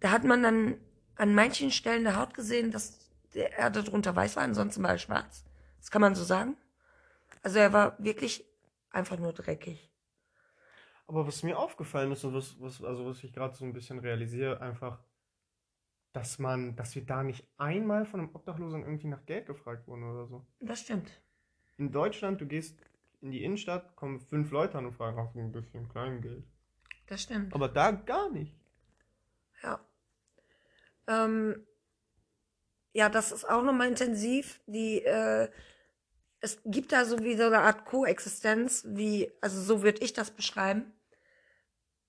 Da 0.00 0.10
hat 0.10 0.24
man 0.24 0.42
dann 0.42 0.74
an 1.16 1.34
manchen 1.34 1.70
Stellen 1.70 2.04
der 2.04 2.16
Haut 2.16 2.34
gesehen, 2.34 2.70
dass 2.70 2.98
der 3.34 3.56
Erde 3.58 3.82
drunter 3.82 4.14
weiß 4.14 4.36
war, 4.36 4.42
ansonsten 4.42 4.82
war 4.82 4.90
er 4.90 4.98
schwarz. 4.98 5.44
Das 5.78 5.90
kann 5.90 6.02
man 6.02 6.14
so 6.14 6.24
sagen. 6.24 6.56
Also 7.42 7.58
er 7.58 7.72
war 7.72 7.96
wirklich 7.98 8.44
einfach 8.90 9.18
nur 9.18 9.32
dreckig. 9.32 9.90
Aber 11.06 11.26
was 11.26 11.42
mir 11.42 11.58
aufgefallen 11.58 12.10
ist 12.12 12.24
und 12.24 12.34
was, 12.34 12.60
was, 12.60 12.82
also 12.82 13.06
was 13.06 13.22
ich 13.22 13.32
gerade 13.32 13.54
so 13.54 13.64
ein 13.64 13.72
bisschen 13.72 13.98
realisiere, 13.98 14.60
einfach, 14.60 14.98
dass 16.12 16.38
man, 16.38 16.74
dass 16.76 16.94
wir 16.94 17.04
da 17.04 17.22
nicht 17.22 17.46
einmal 17.58 18.06
von 18.06 18.20
einem 18.20 18.34
Obdachlosen 18.34 18.82
irgendwie 18.82 19.06
nach 19.06 19.24
Geld 19.26 19.46
gefragt 19.46 19.86
wurden 19.86 20.02
oder 20.02 20.26
so. 20.26 20.44
Das 20.60 20.80
stimmt. 20.80 21.10
In 21.76 21.92
Deutschland, 21.92 22.40
du 22.40 22.46
gehst 22.46 22.80
in 23.20 23.30
die 23.30 23.44
Innenstadt, 23.44 23.94
kommen 23.96 24.20
fünf 24.20 24.50
Leute 24.50 24.78
an 24.78 24.86
und 24.86 24.92
fragen 24.92 25.16
nach 25.16 25.34
ein 25.34 25.52
bisschen 25.52 25.88
Kleingeld. 25.88 26.44
Das 27.06 27.22
stimmt. 27.22 27.54
Aber 27.54 27.68
da 27.68 27.92
gar 27.92 28.30
nicht. 28.30 28.54
Ja. 29.62 29.80
Ähm, 31.06 31.66
ja, 32.92 33.08
das 33.08 33.30
ist 33.30 33.44
auch 33.48 33.62
nochmal 33.62 33.88
intensiv. 33.88 34.60
Die, 34.66 35.04
äh, 35.04 35.50
es 36.40 36.60
gibt 36.64 36.92
da 36.92 37.04
so 37.04 37.18
wie 37.22 37.36
so 37.36 37.44
eine 37.44 37.60
Art 37.60 37.84
Koexistenz, 37.84 38.84
wie, 38.88 39.30
also 39.40 39.60
so 39.60 39.82
würde 39.82 40.02
ich 40.02 40.12
das 40.12 40.30
beschreiben. 40.30 40.92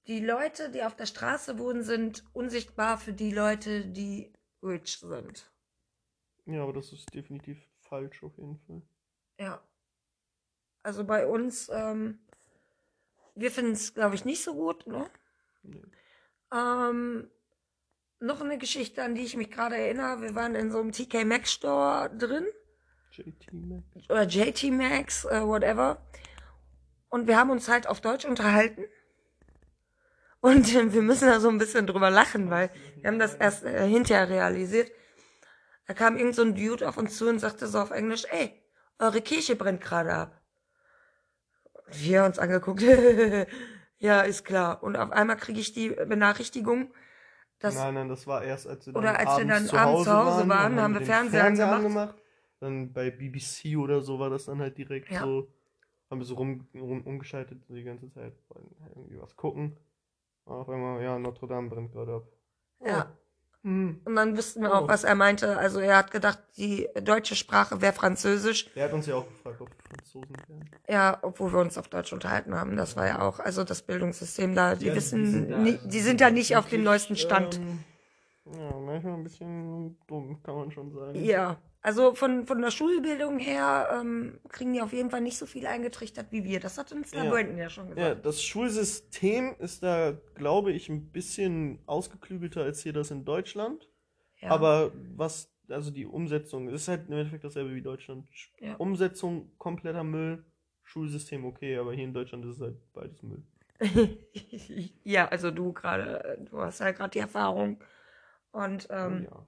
Die 0.07 0.21
Leute, 0.21 0.69
die 0.69 0.83
auf 0.83 0.95
der 0.95 1.05
Straße 1.05 1.59
wohnen, 1.59 1.83
sind 1.83 2.23
unsichtbar 2.33 2.97
für 2.97 3.11
die 3.11 3.31
Leute, 3.31 3.85
die 3.85 4.31
rich 4.63 4.99
sind. 4.99 5.51
Ja, 6.45 6.63
aber 6.63 6.73
das 6.73 6.93
ist 6.93 7.13
definitiv 7.13 7.57
falsch 7.81 8.23
auf 8.23 8.37
jeden 8.37 8.57
Fall. 8.59 8.81
Ja. 9.37 9.61
Also 10.81 11.03
bei 11.03 11.27
uns, 11.27 11.69
ähm, 11.69 12.19
wir 13.35 13.51
finden 13.51 13.73
es, 13.73 13.93
glaube 13.93 14.15
ich, 14.15 14.23
nicht 14.23 14.41
so 14.41 14.55
gut, 14.55 14.87
ne? 14.87 15.09
Nee. 15.63 15.83
Ähm, 16.53 17.29
noch 18.19 18.39
eine 18.39 18.57
Geschichte, 18.57 19.03
an 19.03 19.13
die 19.13 19.23
ich 19.23 19.35
mich 19.35 19.51
gerade 19.51 19.75
erinnere. 19.75 20.21
Wir 20.21 20.35
waren 20.35 20.55
in 20.55 20.71
so 20.71 20.79
einem 20.79 20.93
TK 20.93 21.25
Maxx 21.25 21.51
Store 21.51 22.09
drin. 22.17 22.45
JT 23.11 23.51
Maxx. 23.51 24.09
Oder 24.09 24.23
JT 24.23 24.71
Maxx, 24.71 25.25
äh, 25.25 25.45
whatever. 25.45 26.01
Und 27.09 27.27
wir 27.27 27.37
haben 27.37 27.49
uns 27.49 27.67
halt 27.67 27.87
auf 27.87 27.99
Deutsch 27.99 28.23
unterhalten. 28.23 28.85
Und 30.47 30.73
äh, 30.73 30.93
wir 30.93 31.01
müssen 31.01 31.27
da 31.27 31.41
so 31.41 31.49
ein 31.49 31.57
bisschen 31.57 31.87
drüber 31.87 32.09
lachen, 32.09 32.49
weil 32.49 32.69
wir 33.01 33.09
haben 33.09 33.19
das 33.19 33.35
erst 33.35 33.65
äh, 33.65 33.85
hinterher 33.85 34.29
realisiert. 34.29 34.89
Da 35.87 35.93
kam 35.93 36.15
irgend 36.15 36.35
so 36.35 36.41
ein 36.41 36.55
Dude 36.55 36.87
auf 36.87 36.97
uns 36.97 37.17
zu 37.17 37.27
und 37.27 37.39
sagte 37.39 37.67
so 37.67 37.79
auf 37.79 37.91
Englisch, 37.91 38.23
ey, 38.29 38.53
eure 38.97 39.21
Kirche 39.21 39.57
brennt 39.57 39.81
gerade 39.81 40.13
ab. 40.13 40.41
Und 41.85 42.01
wir 42.01 42.23
uns 42.23 42.39
angeguckt, 42.39 42.81
ja, 43.97 44.21
ist 44.21 44.45
klar. 44.45 44.81
Und 44.83 44.95
auf 44.95 45.11
einmal 45.11 45.35
kriege 45.35 45.59
ich 45.59 45.73
die 45.73 45.89
Benachrichtigung, 45.89 46.93
dass 47.59 47.75
nein, 47.75 47.95
nein, 47.95 48.07
das 48.07 48.25
war 48.25 48.41
erst, 48.43 48.67
als 48.67 48.85
wir 48.85 48.95
Oder 48.95 49.13
dann 49.13 49.15
als 49.17 49.25
wir 49.25 49.53
abends 49.53 49.71
dann 49.71 49.79
abends 49.79 50.03
zu 50.03 50.13
Hause 50.13 50.47
waren, 50.47 50.75
dann 50.75 50.81
haben 50.81 50.93
wir 50.93 50.99
den 51.01 51.29
Fernseher 51.29 51.67
angemacht. 51.73 52.15
Dann 52.61 52.93
bei 52.93 53.11
BBC 53.11 53.77
oder 53.77 54.01
so 54.01 54.17
war 54.17 54.29
das 54.29 54.45
dann 54.45 54.59
halt 54.59 54.77
direkt 54.77 55.11
Ja. 55.11 55.21
so, 55.21 55.51
haben 56.09 56.19
wir 56.19 56.25
so 56.25 56.35
rum, 56.35 56.67
rum 56.73 57.01
umgeschaltet 57.05 57.59
die 57.67 57.83
ganze 57.83 58.09
Zeit, 58.09 58.33
wollten 58.47 58.75
halt 58.81 58.95
irgendwie 58.95 59.19
was 59.19 59.35
gucken. 59.35 59.77
Auf 60.47 60.69
einmal, 60.69 61.01
ja, 61.03 61.19
Notre 61.19 61.47
Dame 61.47 61.69
brennt 61.69 61.91
gerade 61.91 62.15
ab. 62.15 62.23
Ja. 62.85 63.11
Hm. 63.63 63.99
Und 64.05 64.15
dann 64.15 64.37
wussten 64.37 64.61
wir 64.61 64.69
Oh. 64.71 64.73
auch, 64.75 64.87
was 64.87 65.03
er 65.03 65.15
meinte. 65.15 65.57
Also 65.57 65.79
er 65.79 65.97
hat 65.97 66.11
gedacht, 66.11 66.39
die 66.57 66.87
deutsche 67.03 67.35
Sprache 67.35 67.81
wäre 67.81 67.91
Französisch. 67.91 68.71
Der 68.75 68.85
hat 68.85 68.93
uns 68.93 69.07
ja 69.07 69.15
auch 69.15 69.27
gefragt, 69.27 69.59
ob 69.59 69.69
wir 69.69 69.75
Franzosen 69.89 70.35
wären. 70.47 70.69
Ja, 70.87 71.17
obwohl 71.21 71.51
wir 71.51 71.59
uns 71.59 71.77
auf 71.77 71.87
Deutsch 71.89 72.13
unterhalten 72.13 72.55
haben. 72.55 72.77
Das 72.77 72.95
war 72.95 73.07
ja 73.07 73.21
auch, 73.21 73.39
also 73.39 73.63
das 73.63 73.81
Bildungssystem 73.81 74.55
da, 74.55 74.75
die 74.75 74.85
Ja, 74.87 74.95
wissen, 74.95 75.25
sind 75.25 75.49
da- 75.51 75.57
nie, 75.57 75.79
die 75.83 75.99
sind 75.99 76.21
da 76.21 76.29
nicht 76.29 76.55
auf 76.55 76.69
dem 76.69 76.83
neuesten 76.83 77.17
Stand. 77.17 77.57
Ähm, 77.57 77.83
ja, 78.53 78.71
manchmal 78.77 79.13
ein 79.15 79.23
bisschen 79.23 79.97
dumm, 80.07 80.41
kann 80.43 80.55
man 80.55 80.71
schon 80.71 80.91
sagen. 80.93 81.15
Ja, 81.15 81.57
also 81.81 82.13
von, 82.15 82.45
von 82.45 82.61
der 82.61 82.71
Schulbildung 82.71 83.39
her 83.39 83.89
ähm, 84.01 84.39
kriegen 84.49 84.73
die 84.73 84.81
auf 84.81 84.93
jeden 84.93 85.09
Fall 85.09 85.21
nicht 85.21 85.37
so 85.37 85.45
viel 85.45 85.65
eingetrichtert 85.67 86.31
wie 86.31 86.43
wir. 86.43 86.59
Das 86.59 86.77
hat 86.77 86.91
uns 86.91 87.11
der 87.11 87.25
Ja. 87.25 87.29
Brandon 87.31 87.57
ja 87.57 87.69
schon 87.69 87.89
Ja, 87.89 87.93
gesagt. 87.95 88.25
das 88.25 88.43
Schulsystem 88.43 89.55
ist 89.59 89.83
da, 89.83 90.13
glaube 90.35 90.71
ich, 90.71 90.89
ein 90.89 91.11
bisschen 91.11 91.79
ausgeklügelter 91.85 92.63
als 92.63 92.81
hier 92.81 92.93
das 92.93 93.11
in 93.11 93.23
Deutschland. 93.25 93.87
Ja. 94.39 94.49
Aber 94.51 94.91
was, 95.15 95.51
also 95.69 95.91
die 95.91 96.05
Umsetzung, 96.05 96.67
ist 96.69 96.87
halt 96.87 97.07
im 97.07 97.13
Endeffekt 97.13 97.43
dasselbe 97.43 97.73
wie 97.73 97.81
Deutschland. 97.81 98.27
Sch- 98.29 98.49
Ja. 98.59 98.75
Umsetzung 98.75 99.51
kompletter 99.57 100.03
Müll, 100.03 100.43
Schulsystem 100.83 101.45
okay, 101.45 101.77
aber 101.77 101.93
hier 101.93 102.05
in 102.05 102.13
Deutschland 102.13 102.43
ist 102.45 102.55
es 102.55 102.61
halt 102.61 102.93
beides 102.93 103.21
Müll. 103.23 103.43
ja, 105.03 105.27
also 105.27 105.51
du 105.51 105.73
gerade, 105.73 106.39
du 106.49 106.59
hast 106.59 106.79
ja 106.79 106.91
gerade 106.91 107.11
die 107.11 107.19
Erfahrung. 107.19 107.79
Und 108.51 108.87
ähm, 108.89 109.27
ja. 109.29 109.47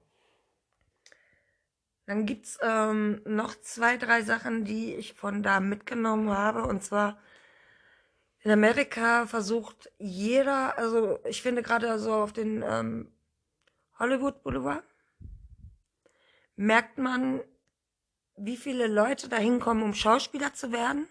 Dann 2.10 2.26
gibt's 2.26 2.58
ähm, 2.60 3.22
noch 3.24 3.54
zwei, 3.60 3.96
drei 3.96 4.22
Sachen, 4.22 4.64
die 4.64 4.96
ich 4.96 5.12
von 5.14 5.44
da 5.44 5.60
mitgenommen 5.60 6.28
habe. 6.30 6.64
Und 6.64 6.82
zwar 6.82 7.20
in 8.42 8.50
Amerika 8.50 9.28
versucht 9.28 9.92
jeder, 9.98 10.76
also 10.76 11.20
ich 11.24 11.40
finde 11.40 11.62
gerade 11.62 12.00
so 12.00 12.12
auf 12.14 12.32
den 12.32 12.64
ähm, 12.66 13.12
Hollywood 13.96 14.42
Boulevard, 14.42 14.82
merkt 16.56 16.98
man, 16.98 17.42
wie 18.36 18.56
viele 18.56 18.88
Leute 18.88 19.28
da 19.28 19.36
hinkommen, 19.36 19.84
um 19.84 19.94
Schauspieler 19.94 20.52
zu 20.52 20.72
werden. 20.72 21.06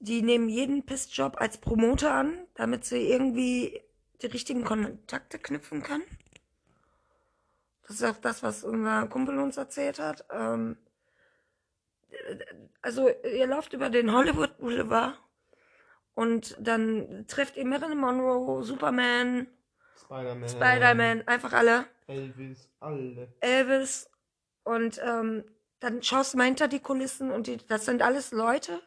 Die 0.00 0.22
nehmen 0.22 0.48
jeden 0.48 0.84
Pissjob 0.84 1.40
als 1.40 1.58
Promoter 1.58 2.12
an, 2.12 2.48
damit 2.54 2.86
sie 2.86 3.08
irgendwie 3.08 3.80
die 4.20 4.26
richtigen 4.26 4.64
Kontakte 4.64 5.38
knüpfen 5.38 5.84
können. 5.84 6.02
Das 7.86 7.96
ist 7.96 8.04
auch 8.04 8.16
das, 8.16 8.42
was 8.42 8.64
unser 8.64 9.06
Kumpel 9.08 9.38
uns 9.38 9.56
erzählt 9.56 9.98
hat. 9.98 10.24
Ähm, 10.30 10.76
also 12.82 13.08
ihr 13.08 13.46
lauft 13.46 13.72
über 13.72 13.90
den 13.90 14.12
Hollywood 14.12 14.56
Boulevard 14.58 15.18
und 16.14 16.56
dann 16.60 17.26
trefft 17.28 17.56
ihr 17.56 17.66
Marilyn 17.66 17.98
Monroe, 17.98 18.62
Superman, 18.62 19.46
Spider-Man. 19.96 20.48
Spider-Man, 20.48 21.28
einfach 21.28 21.52
alle, 21.52 21.86
Elvis, 22.06 22.70
alle. 22.80 23.32
Elvis 23.40 24.10
und 24.62 25.00
ähm, 25.04 25.44
dann 25.80 26.02
schaust 26.02 26.34
du 26.34 26.38
mal 26.38 26.44
hinter 26.44 26.68
die 26.68 26.80
Kulissen 26.80 27.30
und 27.30 27.46
die, 27.46 27.58
das 27.58 27.84
sind 27.84 28.00
alles 28.00 28.32
Leute, 28.32 28.80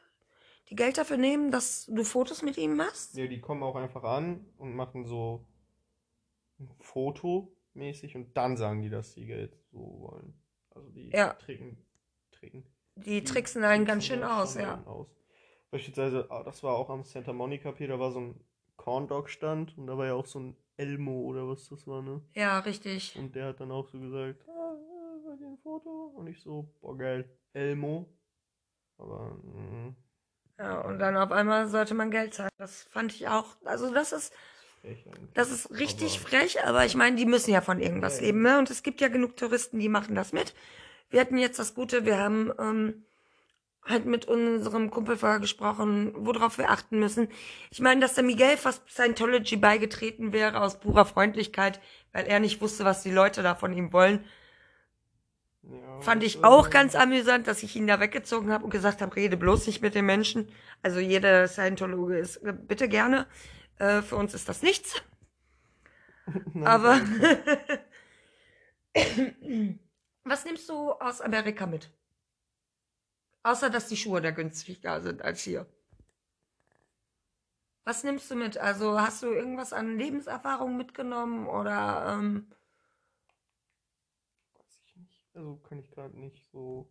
die 0.70 0.76
Geld 0.76 0.98
dafür 0.98 1.18
nehmen, 1.18 1.52
dass 1.52 1.86
du 1.86 2.04
Fotos 2.04 2.42
mit 2.42 2.58
ihm 2.58 2.76
machst. 2.76 3.16
Ja, 3.16 3.28
die 3.28 3.40
kommen 3.40 3.62
auch 3.62 3.76
einfach 3.76 4.04
an 4.04 4.46
und 4.58 4.76
machen 4.76 5.06
so 5.06 5.46
ein 6.60 6.70
Foto 6.80 7.57
mäßig 7.78 8.16
und 8.16 8.36
dann 8.36 8.58
sagen 8.58 8.82
die, 8.82 8.90
dass 8.90 9.14
sie 9.14 9.26
Geld 9.26 9.56
so 9.72 10.00
wollen. 10.00 10.34
Also 10.72 10.90
die 10.90 11.10
Ja. 11.12 11.34
treten, 11.34 11.78
treten. 12.32 12.66
Die 12.96 13.24
tricksen 13.24 13.64
einen 13.64 13.86
ganz 13.86 14.06
schön 14.06 14.24
aus, 14.24 14.56
ja. 14.56 14.84
aus. 14.86 15.08
Beispielsweise, 15.72 16.28
ah, 16.30 16.44
das 16.44 16.64
war 16.64 16.76
auch 16.76 16.90
am 16.90 17.04
Santa 17.04 17.34
Monica 17.34 17.72
Pier, 17.72 17.88
da 17.88 18.00
war 18.00 18.12
so 18.12 18.20
ein 18.20 18.40
Corn 18.76 19.08
Dog 19.08 19.30
Stand 19.30 19.78
und 19.78 19.88
da 19.88 19.98
war 19.98 20.06
ja 20.08 20.14
auch 20.14 20.26
so 20.26 20.40
ein 20.40 20.58
Elmo 20.78 21.22
oder 21.22 21.48
was 21.48 21.68
das 21.70 21.86
war, 21.88 22.02
ne? 22.02 22.22
Ja, 22.36 22.60
richtig. 22.60 23.16
Und 23.18 23.36
der 23.36 23.48
hat 23.48 23.60
dann 23.60 23.72
auch 23.72 23.88
so 23.88 24.00
gesagt, 24.00 24.48
ah, 24.48 24.76
wollt 25.24 25.42
ihr 25.42 25.48
ein 25.48 25.58
Foto? 25.58 26.14
Und 26.16 26.28
ich 26.28 26.42
so, 26.42 26.74
boah 26.82 26.98
geil, 26.98 27.30
Elmo. 27.54 28.08
Aber, 28.98 29.30
mm, 29.36 29.96
Ja, 30.60 30.82
und 30.82 31.00
dann 31.00 31.18
auf 31.18 31.32
einmal 31.32 31.68
sollte 31.68 31.94
man 31.94 32.12
Geld 32.12 32.34
zahlen. 32.34 32.50
Das 32.58 32.84
fand 32.84 33.14
ich 33.14 33.28
auch, 33.28 33.58
also 33.66 33.94
das 33.94 34.12
ist, 34.12 34.34
frech 34.82 35.06
eigentlich. 35.08 35.34
Das 35.34 35.52
ist 35.52 35.72
richtig 35.72 36.20
Aber- 36.20 36.30
frech, 36.30 36.64
aber 36.66 36.86
ich 36.86 36.96
meine, 36.96 37.16
die 37.16 37.26
müssen 37.26 37.52
ja 37.52 37.62
von 37.62 37.80
irgendwas 37.80 38.20
Ja, 38.20 38.28
leben, 38.28 38.42
ne? 38.42 38.58
Und 38.60 38.70
es 38.70 38.84
gibt 38.84 39.02
ja 39.02 39.08
genug 39.08 39.36
Touristen, 39.38 39.80
die 39.80 39.90
machen 39.90 40.16
das 40.16 40.34
mit. 40.34 40.54
Wir 41.10 41.22
hatten 41.22 41.38
jetzt 41.38 41.60
das 41.60 41.74
Gute, 41.74 42.06
wir 42.06 42.18
haben 42.18 42.52
ähm, 42.60 43.06
halt 43.86 44.06
mit 44.06 44.26
unserem 44.26 44.92
Kumpel 44.92 45.16
vorher 45.18 45.40
gesprochen, 45.40 46.12
worauf 46.16 46.58
wir 46.58 46.70
achten 46.70 47.00
müssen. 47.00 47.30
Ich 47.72 47.80
meine, 47.80 48.02
dass 48.02 48.16
der 48.16 48.24
Miguel 48.26 48.58
fast 48.58 48.90
Scientology 48.90 49.56
beigetreten 49.56 50.34
wäre 50.34 50.62
aus 50.62 50.80
purer 50.80 51.06
Freundlichkeit, 51.06 51.80
weil 52.12 52.26
er 52.26 52.40
nicht 52.42 52.60
wusste, 52.62 52.84
was 52.84 53.04
die 53.04 53.12
Leute 53.12 53.44
da 53.44 53.56
von 53.56 53.72
ihm 53.74 53.94
wollen. 53.94 54.26
Ja, 55.64 56.02
Fand 56.02 56.24
ich 56.24 56.44
auch 56.44 56.70
ganz 56.70 56.96
amüsant, 56.96 57.48
dass 57.48 57.64
ich 57.64 57.76
ihn 57.76 57.88
da 57.88 58.00
weggezogen 58.00 58.52
habe 58.52 58.64
und 58.64 58.70
gesagt 58.70 59.02
habe, 59.02 59.16
rede 59.16 59.36
bloß 59.38 59.68
nicht 59.68 59.82
mit 59.82 59.96
den 59.96 60.06
Menschen. 60.06 60.50
Also 60.82 61.00
jeder 61.00 61.48
Scientologe 61.48 62.18
ist 62.18 62.38
äh, 62.38 62.54
bitte 62.54 62.88
gerne. 62.88 63.28
Äh, 63.80 64.02
für 64.02 64.16
uns 64.16 64.34
ist 64.34 64.50
das 64.50 64.62
nichts. 64.62 65.02
Nein, 66.54 66.68
Aber 66.68 67.00
was 70.24 70.46
nimmst 70.46 70.70
du 70.70 70.92
aus 70.92 71.22
Amerika 71.22 71.66
mit? 71.66 71.90
Außer 73.44 73.70
dass 73.70 73.88
die 73.88 73.98
Schuhe 73.98 74.22
da 74.22 74.32
günstiger 74.32 75.02
sind 75.02 75.22
als 75.22 75.42
hier. 75.42 75.66
Was 77.86 78.04
nimmst 78.04 78.30
du 78.30 78.36
mit? 78.36 78.58
Also 78.58 79.00
hast 79.00 79.24
du 79.24 79.28
irgendwas 79.28 79.72
an 79.72 79.98
Lebenserfahrung 79.98 80.76
mitgenommen 80.76 81.48
oder 81.48 82.18
ähm, 82.20 82.52
Weiß 84.56 84.82
ich 84.86 84.96
nicht. 84.98 85.24
Also 85.34 85.56
kann 85.58 85.80
ich 85.80 85.90
gerade 85.92 86.20
nicht 86.20 86.44
so. 86.52 86.90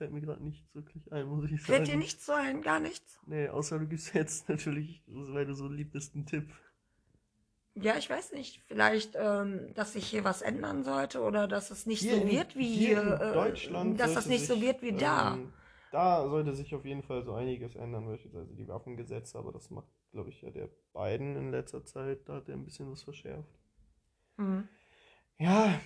Fällt 0.00 0.12
mir 0.12 0.22
gerade 0.22 0.42
nichts 0.42 0.74
wirklich 0.74 1.12
ein, 1.12 1.26
muss 1.26 1.44
ich 1.44 1.60
sagen. 1.60 1.66
fällt 1.74 1.88
dir 1.88 1.96
nichts 1.98 2.24
so 2.24 2.32
ein? 2.32 2.62
Gar 2.62 2.80
nichts? 2.80 3.20
Nee, 3.26 3.48
außer 3.48 3.78
du 3.78 3.86
gibst 3.86 4.14
jetzt 4.14 4.48
natürlich, 4.48 5.02
weil 5.06 5.44
du 5.44 5.52
so 5.54 5.68
lieb 5.68 5.92
bist, 5.92 6.14
einen 6.14 6.24
Tipp. 6.24 6.50
Ja, 7.74 7.96
ich 7.98 8.08
weiß 8.10 8.32
nicht. 8.32 8.62
Vielleicht, 8.66 9.12
ähm, 9.16 9.72
dass 9.74 9.92
sich 9.92 10.06
hier 10.06 10.24
was 10.24 10.42
ändern 10.42 10.84
sollte 10.84 11.20
oder 11.20 11.46
dass 11.48 11.70
es 11.70 11.84
nicht 11.86 12.00
Hier 12.00 12.16
so 12.16 12.22
in- 12.22 12.28
wird 12.28 12.56
wie 12.56 12.66
hier 12.66 12.96
hier. 12.96 13.20
äh, 13.20 13.34
Deutschland 13.34 13.98
dass 13.98 14.14
das 14.14 14.28
nicht 14.28 14.46
so 14.46 14.54
sich, 14.54 14.62
wird 14.62 14.82
wie 14.82 14.92
da. 14.92 15.34
ähm, 15.34 15.52
Da 15.90 16.28
sollte 16.28 16.54
sich 16.54 16.74
auf 16.74 16.84
jeden 16.84 17.02
Fall 17.02 17.24
so 17.24 17.34
einiges 17.34 17.74
ändern, 17.76 18.06
beispielsweise 18.06 18.54
die 18.54 18.68
Waffengesetze, 18.68 19.38
aber 19.38 19.52
das 19.52 19.70
macht, 19.70 19.88
glaube 20.12 20.30
ich, 20.30 20.40
ja 20.42 20.50
der 20.50 20.68
Biden 20.94 21.36
in 21.36 21.50
letzter 21.50 21.84
Zeit, 21.84 22.28
da 22.28 22.36
hat 22.36 22.48
er 22.48 22.54
ein 22.54 22.64
bisschen 22.64 22.90
was 22.90 23.02
verschärft. 23.02 23.50
Hm. 24.38 24.60
Ja, 25.38 25.80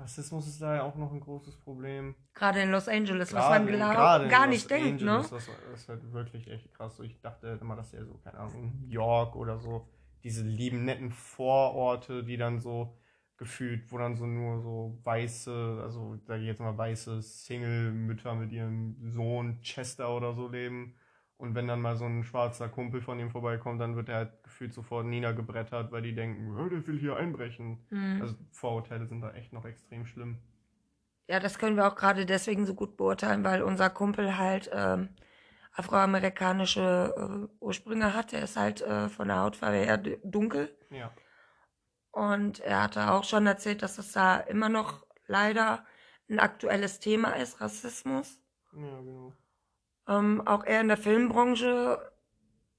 Rassismus 0.00 0.46
ist 0.48 0.60
da 0.62 0.76
ja 0.76 0.82
auch 0.82 0.96
noch 0.96 1.12
ein 1.12 1.20
großes 1.20 1.56
Problem. 1.58 2.14
Gerade 2.34 2.60
in 2.62 2.70
Los 2.70 2.88
Angeles, 2.88 3.32
was 3.34 3.44
Gerade- 3.46 3.64
man 3.64 3.74
gla- 3.74 3.92
gerade 3.94 4.28
gar 4.28 4.46
Los 4.46 4.54
nicht 4.54 4.70
denkt, 4.70 5.02
ne? 5.02 5.10
Angeles, 5.12 5.30
Das 5.30 5.46
das 5.46 5.80
ist 5.82 5.88
halt 5.88 6.12
wirklich 6.12 6.48
echt 6.50 6.72
krass. 6.72 6.98
Ich 7.00 7.20
dachte 7.20 7.58
immer, 7.60 7.76
dass 7.76 7.92
er 7.92 8.04
so, 8.06 8.14
keine 8.24 8.38
Ahnung, 8.38 8.72
New 8.80 8.88
York 8.88 9.36
oder 9.36 9.58
so, 9.58 9.86
diese 10.24 10.42
lieben, 10.42 10.84
netten 10.84 11.10
Vororte, 11.10 12.24
die 12.24 12.36
dann 12.36 12.60
so 12.60 12.96
gefühlt, 13.36 13.90
wo 13.90 13.96
dann 13.98 14.16
so 14.16 14.26
nur 14.26 14.60
so 14.60 14.98
weiße, 15.04 15.80
also 15.82 16.16
sag 16.26 16.40
ich 16.40 16.46
jetzt 16.46 16.60
mal 16.60 16.76
weiße 16.76 17.22
Single-Mütter 17.22 18.34
mit 18.34 18.52
ihrem 18.52 18.96
Sohn 19.10 19.60
Chester 19.62 20.14
oder 20.14 20.34
so 20.34 20.48
leben. 20.48 20.94
Und 21.40 21.54
wenn 21.54 21.66
dann 21.66 21.80
mal 21.80 21.96
so 21.96 22.04
ein 22.04 22.22
schwarzer 22.22 22.68
Kumpel 22.68 23.00
von 23.00 23.18
ihm 23.18 23.30
vorbeikommt, 23.30 23.80
dann 23.80 23.96
wird 23.96 24.10
er 24.10 24.16
halt 24.16 24.44
gefühlt 24.44 24.74
sofort 24.74 25.06
niedergebrettert, 25.06 25.90
weil 25.90 26.02
die 26.02 26.14
denken, 26.14 26.54
"Ja, 26.54 26.68
der 26.68 26.86
will 26.86 26.98
hier 26.98 27.16
einbrechen. 27.16 27.86
Hm. 27.88 28.18
Also 28.20 28.34
Vorurteile 28.52 29.06
sind 29.06 29.22
da 29.22 29.32
echt 29.32 29.54
noch 29.54 29.64
extrem 29.64 30.04
schlimm. 30.04 30.36
Ja, 31.28 31.40
das 31.40 31.58
können 31.58 31.76
wir 31.76 31.86
auch 31.88 31.94
gerade 31.96 32.26
deswegen 32.26 32.66
so 32.66 32.74
gut 32.74 32.98
beurteilen, 32.98 33.42
weil 33.42 33.62
unser 33.62 33.88
Kumpel 33.88 34.36
halt 34.36 34.68
ähm, 34.70 35.08
afroamerikanische 35.72 37.48
äh, 37.48 37.54
Ursprünge 37.64 38.12
hat. 38.12 38.34
Er 38.34 38.42
ist 38.42 38.58
halt 38.58 38.82
äh, 38.82 39.08
von 39.08 39.28
der 39.28 39.40
Hautfarbe 39.40 39.76
her 39.78 39.96
dunkel. 39.96 40.76
Ja. 40.90 41.10
Und 42.10 42.60
er 42.60 42.82
hatte 42.82 43.12
auch 43.12 43.24
schon 43.24 43.46
erzählt, 43.46 43.82
dass 43.82 43.96
es 43.96 44.12
da 44.12 44.36
immer 44.36 44.68
noch 44.68 45.06
leider 45.26 45.86
ein 46.28 46.38
aktuelles 46.38 47.00
Thema 47.00 47.30
ist, 47.30 47.62
Rassismus. 47.62 48.40
Ja, 48.74 49.00
genau. 49.00 49.32
Ähm, 50.08 50.42
auch 50.46 50.64
er 50.64 50.80
in 50.80 50.88
der 50.88 50.96
Filmbranche 50.96 51.98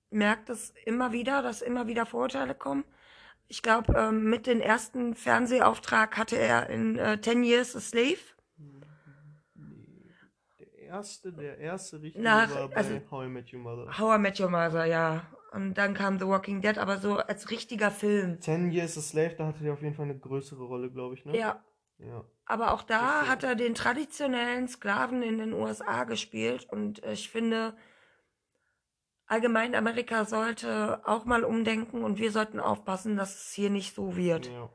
merkt 0.10 0.50
es 0.50 0.74
immer 0.86 1.12
wieder, 1.14 1.42
dass 1.42 1.62
immer 1.62 1.88
wieder 1.88 2.06
Vorurteile 2.06 2.56
kommen. 2.56 2.84
Ich 3.48 3.62
glaube, 3.62 3.94
ähm, 3.98 4.30
mit 4.30 4.48
dem 4.48 4.60
ersten 4.62 5.16
Fernsehauftrag 5.16 6.18
hatte 6.18 6.38
er 6.38 6.70
in 6.70 6.98
äh, 6.98 7.20
Ten 7.20 7.44
Years 7.44 7.76
a 7.76 7.80
Slave. 7.80 8.18
Der 10.60 10.98
erste, 10.98 11.32
der 11.34 11.58
erste 11.58 12.02
richtige 12.02 12.24
Nach- 12.24 12.54
war 12.54 12.68
bei 12.70 12.76
also- 12.76 13.00
How 13.10 13.26
I 13.26 13.30
Met 13.30 13.54
Your 13.54 13.60
Mother. 13.62 13.98
How 13.98 14.16
I 14.16 14.20
Met 14.20 14.40
Your 14.40 14.50
Mother, 14.50 14.86
ja. 14.86 15.26
Und 15.54 15.74
dann 15.74 15.94
kam 15.94 16.18
The 16.20 16.28
Walking 16.28 16.62
Dead, 16.62 16.78
aber 16.78 16.98
so 16.98 17.18
als 17.18 17.50
richtiger 17.52 17.92
Film. 17.92 18.40
Ten 18.40 18.72
Years 18.72 18.98
a 18.98 19.02
Slave, 19.02 19.36
da 19.38 19.48
hatte 19.48 19.66
er 19.66 19.74
auf 19.74 19.82
jeden 19.82 19.96
Fall 19.96 20.06
eine 20.06 20.18
größere 20.18 20.64
Rolle, 20.64 20.90
glaube 20.90 21.16
ich, 21.16 21.26
ne? 21.26 21.38
Ja, 21.38 21.62
Ja. 22.00 22.24
Aber 22.52 22.74
auch 22.74 22.84
da 22.84 23.28
hat 23.28 23.44
er 23.44 23.56
den 23.56 23.76
traditionellen 23.76 24.68
Sklaven 24.68 25.24
in 25.24 25.38
den 25.38 25.54
USA 25.54 26.04
gespielt 26.04 26.68
und 26.70 27.02
ich 27.06 27.30
finde, 27.30 27.78
allgemein 29.26 29.74
Amerika 29.74 30.26
sollte 30.26 31.02
auch 31.06 31.24
mal 31.24 31.46
umdenken 31.46 32.04
und 32.04 32.20
wir 32.20 32.34
sollten 32.34 32.60
aufpassen, 32.60 33.16
dass 33.16 33.34
es 33.36 33.54
hier 33.54 33.70
nicht 33.70 33.96
so 33.96 34.18
wird. 34.18 34.48
ja. 34.48 34.70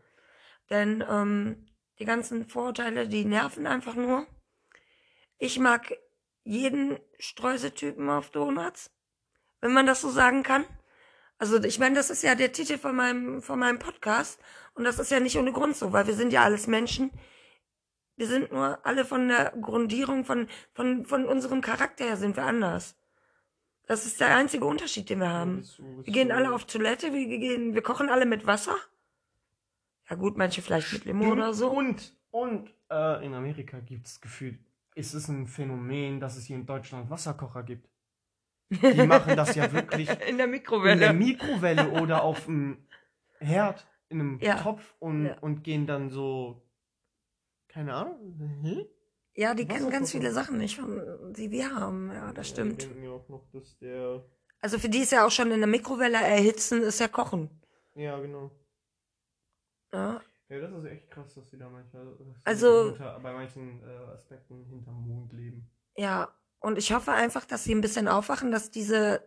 Denn 0.70 1.04
ähm, 1.06 1.66
die 1.98 2.06
ganzen 2.06 2.48
Vorurteile, 2.48 3.08
die 3.08 3.26
nerven 3.26 3.66
einfach 3.66 3.94
nur. 3.94 4.26
Ich 5.36 5.58
mag 5.58 5.92
jeden 6.44 6.98
Streuseltypen 7.18 8.08
auf 8.08 8.30
Donuts, 8.30 8.90
wenn 9.60 9.74
man 9.74 9.84
das 9.84 10.00
so 10.00 10.08
sagen 10.08 10.42
kann. 10.42 10.64
Also 11.36 11.62
ich 11.62 11.78
meine, 11.78 11.94
das 11.94 12.08
ist 12.08 12.22
ja 12.22 12.34
der 12.34 12.52
Titel 12.52 12.78
von 12.78 12.96
meinem, 12.96 13.42
von 13.42 13.58
meinem 13.58 13.78
Podcast 13.78 14.40
und 14.72 14.84
das 14.84 14.98
ist 14.98 15.10
ja 15.10 15.20
nicht 15.20 15.36
ohne 15.36 15.52
Grund 15.52 15.76
so, 15.76 15.92
weil 15.92 16.06
wir 16.06 16.14
sind 16.14 16.32
ja 16.32 16.42
alles 16.42 16.66
Menschen. 16.66 17.10
Wir 18.16 18.26
sind 18.26 18.50
nur 18.52 18.84
alle 18.86 19.04
von 19.04 19.28
der 19.28 19.52
Grundierung, 19.60 20.24
von, 20.24 20.48
von, 20.72 21.04
von 21.04 21.26
unserem 21.26 21.60
Charakter 21.60 22.04
her 22.04 22.16
sind 22.16 22.36
wir 22.36 22.44
anders. 22.44 22.96
Das 23.86 24.04
ist 24.06 24.18
der 24.20 24.34
einzige 24.34 24.64
Unterschied, 24.64 25.08
den 25.10 25.20
wir 25.20 25.28
haben. 25.30 25.62
Wir 26.02 26.12
gehen 26.12 26.32
alle 26.32 26.52
auf 26.52 26.64
Toilette, 26.64 27.12
wir 27.12 27.26
gehen, 27.26 27.74
wir 27.74 27.82
kochen 27.82 28.08
alle 28.08 28.26
mit 28.26 28.46
Wasser. 28.46 28.74
Ja 30.08 30.16
gut, 30.16 30.36
manche 30.36 30.62
vielleicht 30.62 30.92
mit 30.92 31.04
Limo 31.04 31.30
oder 31.32 31.52
so. 31.54 31.70
Und, 31.70 32.14
und 32.30 32.72
äh, 32.90 33.24
in 33.24 33.34
Amerika 33.34 33.78
gibt 33.80 34.06
es 34.06 34.20
gefühlt, 34.20 34.58
ist 34.94 35.14
es 35.14 35.28
ein 35.28 35.46
Phänomen, 35.46 36.18
dass 36.20 36.36
es 36.36 36.46
hier 36.46 36.56
in 36.56 36.66
Deutschland 36.66 37.10
Wasserkocher 37.10 37.62
gibt. 37.62 37.88
Die 38.70 39.06
machen 39.06 39.36
das 39.36 39.54
ja 39.54 39.70
wirklich 39.72 40.08
In 40.08 40.16
der 40.18 40.26
in 40.28 40.38
der 40.38 40.46
Mikrowelle. 40.48 41.12
Mikrowelle 41.12 41.90
oder 41.90 42.22
auf 42.22 42.46
dem 42.46 42.78
Herd, 43.38 43.86
in 44.08 44.20
einem 44.20 44.40
Ja. 44.40 44.56
Topf 44.56 44.94
und, 44.98 45.26
Ja. 45.26 45.38
und 45.40 45.62
gehen 45.62 45.86
dann 45.86 46.10
so, 46.10 46.60
keine 47.76 47.92
Ahnung, 47.94 48.62
hä? 48.62 48.86
Ja, 49.34 49.52
die 49.52 49.66
kennen 49.68 49.90
ganz 49.90 50.12
viele 50.12 50.32
Sachen 50.32 50.56
nicht, 50.56 50.76
von- 50.76 51.34
die 51.34 51.50
wir 51.50 51.74
haben. 51.74 52.10
Ja, 52.10 52.32
das 52.32 52.48
stimmt. 52.48 52.88
ja 53.02 53.10
auch 53.10 53.28
noch, 53.28 53.44
dass 53.52 53.76
der, 53.78 54.24
Also 54.62 54.78
für 54.78 54.88
die 54.88 55.00
ist 55.00 55.12
ja 55.12 55.26
auch 55.26 55.30
schon 55.30 55.50
in 55.50 55.58
der 55.60 55.66
Mikrowelle 55.68 56.16
erhitzen, 56.16 56.82
ist 56.82 57.00
ja 57.00 57.08
kochen. 57.08 57.50
ja 57.94 58.18
genau. 58.18 58.50
Ja, 59.92 60.22
Ja, 60.48 60.60
das 60.60 60.72
ist 60.78 60.84
echt 60.86 61.10
krass, 61.10 61.34
dass 61.34 61.50
sie 61.50 61.58
da 61.58 61.68
manchmal, 61.68 62.16
Also- 62.44 62.96
bei 63.22 63.32
manchen 63.34 63.82
äh, 63.82 64.12
Aspekten 64.14 64.64
hinterm 64.64 65.06
Mond 65.06 65.32
leben. 65.34 65.68
ja. 65.96 66.28
Und 66.58 66.78
ich 66.78 66.92
hoffe 66.94 67.12
einfach, 67.12 67.44
dass 67.44 67.64
sie 67.64 67.74
ein 67.74 67.82
bisschen 67.82 68.08
aufwachen, 68.08 68.50
dass 68.50 68.70
diese 68.70 69.20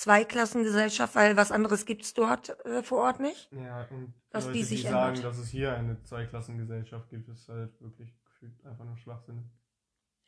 Zweiklassengesellschaft, 0.00 1.14
weil 1.14 1.36
was 1.36 1.52
anderes 1.52 1.84
gibt's 1.84 2.14
dort 2.14 2.58
äh, 2.64 2.82
vor 2.82 3.02
Ort 3.02 3.20
nicht. 3.20 3.52
Ja, 3.52 3.86
und 3.90 4.14
Dass 4.30 4.46
Leute, 4.46 4.56
die 4.56 4.64
sich 4.64 4.82
die 4.82 4.88
sagen, 4.88 5.16
ändert. 5.16 5.24
dass 5.30 5.38
es 5.38 5.50
hier 5.50 5.74
eine 5.74 6.02
Zweiklassengesellschaft 6.02 7.10
gibt, 7.10 7.28
ist 7.28 7.46
halt 7.50 7.78
wirklich 7.82 8.10
gefühlt 8.24 8.64
einfach 8.64 8.86
nur 8.86 8.96
Schwachsinn. 8.96 9.50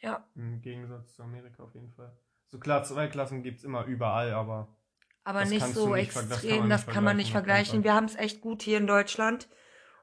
Ja. 0.01 0.29
Im 0.35 0.61
Gegensatz 0.61 1.15
zu 1.15 1.23
Amerika 1.23 1.63
auf 1.63 1.73
jeden 1.75 1.91
Fall. 1.91 2.15
So 2.49 2.59
klar, 2.59 2.85
Zweiklassen 2.85 3.43
gibt 3.43 3.61
es 3.61 3.65
immer 3.65 3.87
überall, 3.87 4.35
aber 4.35 4.77
Aber 5.25 5.41
Das 5.41 5.49
nicht 5.49 5.67
so 5.69 5.95
nicht 5.95 6.05
extrem, 6.05 6.61
man 6.61 6.69
das 6.69 6.87
nicht 6.87 6.95
kann 6.95 7.05
man 7.05 7.17
nicht 7.17 7.33
vergleichen. 7.33 7.83
Wir 7.83 7.95
haben 7.95 8.05
es 8.05 8.17
echt 8.17 8.43
gut 8.43 8.61
hier 8.61 8.77
in 8.77 8.87
Deutschland. 8.87 9.49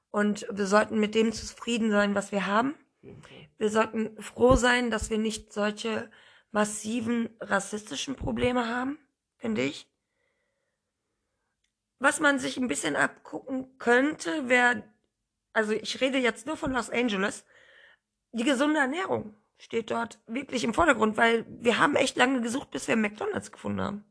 Und 0.10 0.48
wir 0.52 0.66
sollten 0.66 1.00
mit 1.00 1.14
dem 1.14 1.32
zufrieden 1.32 1.92
sein, 1.92 2.16
was 2.16 2.32
wir 2.32 2.48
haben. 2.48 2.74
Wir 3.60 3.70
sollten 3.70 4.20
froh 4.20 4.56
sein, 4.56 4.90
dass 4.90 5.12
wir 5.12 5.20
nicht 5.20 5.54
solche 5.54 6.10
massiven 6.50 7.30
rassistischen 7.40 8.16
Probleme 8.16 8.68
haben, 8.68 8.98
finde 9.40 9.64
ich. 9.64 9.90
Was 12.00 12.20
man 12.20 12.40
sich 12.40 12.58
ein 12.58 12.68
bisschen 12.68 12.96
abgucken 12.96 13.78
könnte, 13.78 14.48
wäre, 14.48 14.84
also 15.52 15.74
ich 15.74 16.00
rede 16.00 16.18
jetzt 16.18 16.46
nur 16.46 16.56
von 16.56 16.72
Los 16.72 16.90
Angeles, 16.90 17.46
die 18.32 18.44
gesunde 18.44 18.80
Ernährung 18.80 19.36
steht 19.58 19.92
dort 19.92 20.20
wirklich 20.28 20.64
im 20.64 20.74
Vordergrund, 20.74 21.18
weil 21.18 21.46
wir 21.50 21.80
haben 21.80 21.96
echt 21.96 22.16
lange 22.16 22.42
gesucht, 22.42 22.72
bis 22.72 22.88
wir 22.88 22.96
McDonalds 22.96 23.52
gefunden 23.52 23.82
haben. 23.82 24.06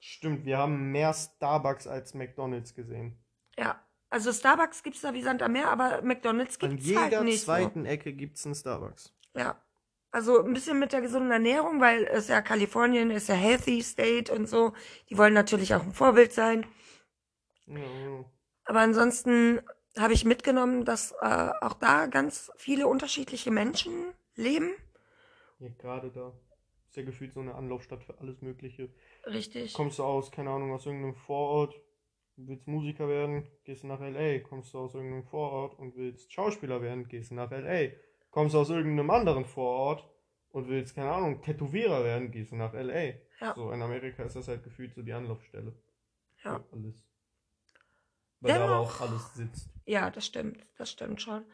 Stimmt, 0.00 0.46
wir 0.46 0.58
haben 0.58 0.92
mehr 0.92 1.12
Starbucks 1.12 1.86
als 1.86 2.14
McDonalds 2.14 2.74
gesehen. 2.74 3.18
Ja, 3.58 3.84
also 4.08 4.32
Starbucks 4.32 4.82
gibt's 4.82 5.02
da 5.02 5.12
wie 5.12 5.22
Sand 5.22 5.42
am 5.42 5.52
Meer, 5.52 5.68
aber 5.68 6.00
McDonalds 6.02 6.58
An 6.62 6.70
gibt's 6.70 6.86
jeder 6.86 7.00
halt 7.02 7.24
nicht. 7.24 7.40
So. 7.40 7.46
zweiten 7.46 7.84
Ecke 7.84 8.12
gibt 8.12 8.38
es 8.38 8.46
einen 8.46 8.54
Starbucks. 8.54 9.12
Ja. 9.34 9.60
Also 10.10 10.42
ein 10.42 10.54
bisschen 10.54 10.78
mit 10.78 10.92
der 10.92 11.02
gesunden 11.02 11.30
Ernährung, 11.30 11.80
weil 11.80 12.04
es 12.04 12.28
ja 12.28 12.40
Kalifornien 12.40 13.10
ist 13.10 13.28
ja 13.28 13.34
Healthy 13.34 13.82
State 13.82 14.32
und 14.32 14.48
so. 14.48 14.72
Die 15.10 15.18
wollen 15.18 15.34
natürlich 15.34 15.74
auch 15.74 15.82
ein 15.82 15.92
Vorbild 15.92 16.32
sein. 16.32 16.66
Ja. 17.66 18.24
Aber 18.64 18.80
ansonsten 18.80 19.60
habe 19.98 20.14
ich 20.14 20.24
mitgenommen, 20.24 20.84
dass 20.84 21.12
äh, 21.20 21.50
auch 21.60 21.74
da 21.74 22.06
ganz 22.06 22.50
viele 22.56 22.86
unterschiedliche 22.86 23.50
Menschen 23.50 23.92
leben. 24.34 24.70
ja 25.58 25.68
gerade 25.78 26.10
da. 26.10 26.32
Ist 26.88 26.96
ja 26.96 27.02
gefühlt 27.02 27.34
so 27.34 27.40
eine 27.40 27.54
Anlaufstadt 27.54 28.02
für 28.02 28.18
alles 28.18 28.40
Mögliche. 28.40 28.88
Richtig. 29.26 29.74
Kommst 29.74 29.98
du 29.98 30.04
aus, 30.04 30.30
keine 30.30 30.50
Ahnung, 30.50 30.72
aus 30.72 30.86
irgendeinem 30.86 31.16
Vorort, 31.16 31.78
willst 32.36 32.66
Musiker 32.66 33.08
werden, 33.08 33.46
gehst 33.64 33.82
du 33.82 33.88
nach 33.88 34.00
L.A. 34.00 34.38
Kommst 34.40 34.72
du 34.72 34.78
aus 34.78 34.94
irgendeinem 34.94 35.24
Vorort 35.24 35.78
und 35.78 35.96
willst 35.96 36.32
Schauspieler 36.32 36.80
werden, 36.80 37.06
gehst 37.08 37.30
du 37.30 37.34
nach 37.34 37.50
L.A. 37.50 37.92
Kommst 38.38 38.54
aus 38.54 38.70
irgendeinem 38.70 39.10
anderen 39.10 39.44
Vorort 39.44 40.08
und 40.50 40.68
willst, 40.68 40.94
keine 40.94 41.10
Ahnung, 41.10 41.42
Tätowierer 41.42 42.04
werden, 42.04 42.30
gehst 42.30 42.52
du 42.52 42.56
nach 42.56 42.72
L.A. 42.72 43.18
Ja. 43.44 43.52
So, 43.56 43.72
in 43.72 43.82
Amerika 43.82 44.22
ist 44.22 44.36
das 44.36 44.46
halt 44.46 44.62
gefühlt 44.62 44.94
so 44.94 45.02
die 45.02 45.12
Anlaufstelle. 45.12 45.74
Ja. 46.44 46.60
Für 46.60 46.64
alles. 46.72 47.04
Weil 48.38 48.52
da 48.54 48.64
aber 48.64 48.74
Dennoch- 48.74 49.00
auch 49.00 49.00
alles 49.00 49.34
sitzt. 49.34 49.70
Ja, 49.86 50.08
das 50.12 50.24
stimmt. 50.24 50.64
Das 50.76 50.88
stimmt 50.88 51.20
schon. 51.20 51.44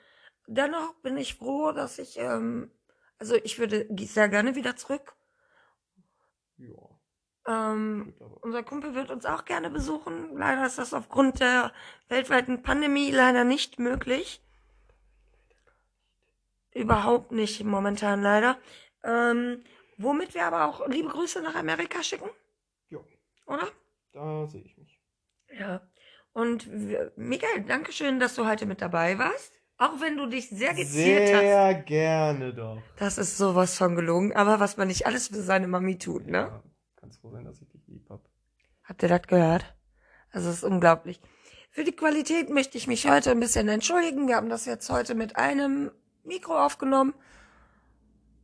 Dennoch 0.47 0.92
bin 1.03 1.16
ich 1.16 1.37
froh, 1.37 1.73
dass 1.73 1.99
ich, 1.99 2.18
ähm, 2.18 2.70
also 3.18 3.35
ich 3.37 3.59
würde 3.59 3.88
sehr 4.01 4.29
gerne 4.29 4.55
wieder 4.55 4.77
zurück. 4.77 5.14
Ja. 6.59 6.77
Ähm, 7.49 8.12
Unser 8.42 8.62
Kumpel 8.62 8.94
wird 8.94 9.11
uns 9.11 9.25
auch 9.25 9.47
gerne 9.47 9.70
besuchen. 9.70 10.37
Leider 10.37 10.66
ist 10.66 10.77
das 10.77 10.92
aufgrund 10.92 11.40
der 11.40 11.73
weltweiten 12.11 12.62
Pandemie 12.62 13.11
leider 13.11 13.44
nicht 13.44 13.79
möglich. 13.79 14.43
Überhaupt 16.74 17.32
nicht 17.32 17.62
momentan 17.64 18.20
leider. 18.22 18.58
Ähm, 19.04 19.62
womit 19.98 20.34
wir 20.34 20.44
aber 20.44 20.66
auch 20.66 20.87
liebe 20.88 21.08
Grüße 21.08 21.40
nach 21.42 21.54
Amerika 21.54 22.02
schicken, 22.02 22.28
Ja, 22.88 22.98
oder? 23.46 23.68
da 24.12 24.46
sehe 24.46 24.62
ich 24.62 24.76
mich. 24.76 25.00
Ja. 25.58 25.80
Und 26.32 26.68
wir, 26.88 27.12
Miguel, 27.16 27.62
danke 27.66 27.92
schön, 27.92 28.18
dass 28.18 28.34
du 28.34 28.46
heute 28.46 28.66
mit 28.66 28.82
dabei 28.82 29.18
warst. 29.18 29.52
Auch 29.76 30.00
wenn 30.00 30.16
du 30.16 30.26
dich 30.26 30.48
sehr 30.48 30.74
geziert 30.74 31.32
hast. 31.32 31.40
Sehr 31.40 31.74
gerne 31.74 32.54
doch. 32.54 32.80
Das 32.96 33.18
ist 33.18 33.37
sowas 33.38 33.76
von 33.76 33.94
gelogen. 33.96 34.32
Aber 34.34 34.58
was 34.60 34.76
man 34.76 34.88
nicht 34.88 35.06
alles 35.06 35.28
für 35.28 35.42
seine 35.42 35.68
Mami 35.68 35.98
tut, 35.98 36.26
ne? 36.26 36.38
Ja, 36.38 36.62
kannst 36.96 37.20
froh 37.20 37.30
sein, 37.30 37.44
dass 37.44 37.60
ich 37.60 37.68
dich 37.68 37.87
lieb 37.87 38.08
hab. 38.08 38.20
Habt 38.84 39.02
ihr 39.02 39.08
das 39.08 39.22
gehört? 39.22 39.74
Also 40.30 40.48
es 40.50 40.56
ist 40.58 40.64
unglaublich. 40.64 41.20
Für 41.70 41.84
die 41.84 41.94
Qualität 41.94 42.50
möchte 42.50 42.78
ich 42.78 42.87
mich 42.87 43.08
heute 43.08 43.30
ein 43.32 43.40
bisschen 43.40 43.68
entschuldigen. 43.68 44.28
Wir 44.28 44.37
haben 44.37 44.48
das 44.48 44.64
jetzt 44.64 44.88
heute 44.90 45.14
mit 45.14 45.37
einem 45.37 45.90
Mikro 46.24 46.64
aufgenommen. 46.64 47.14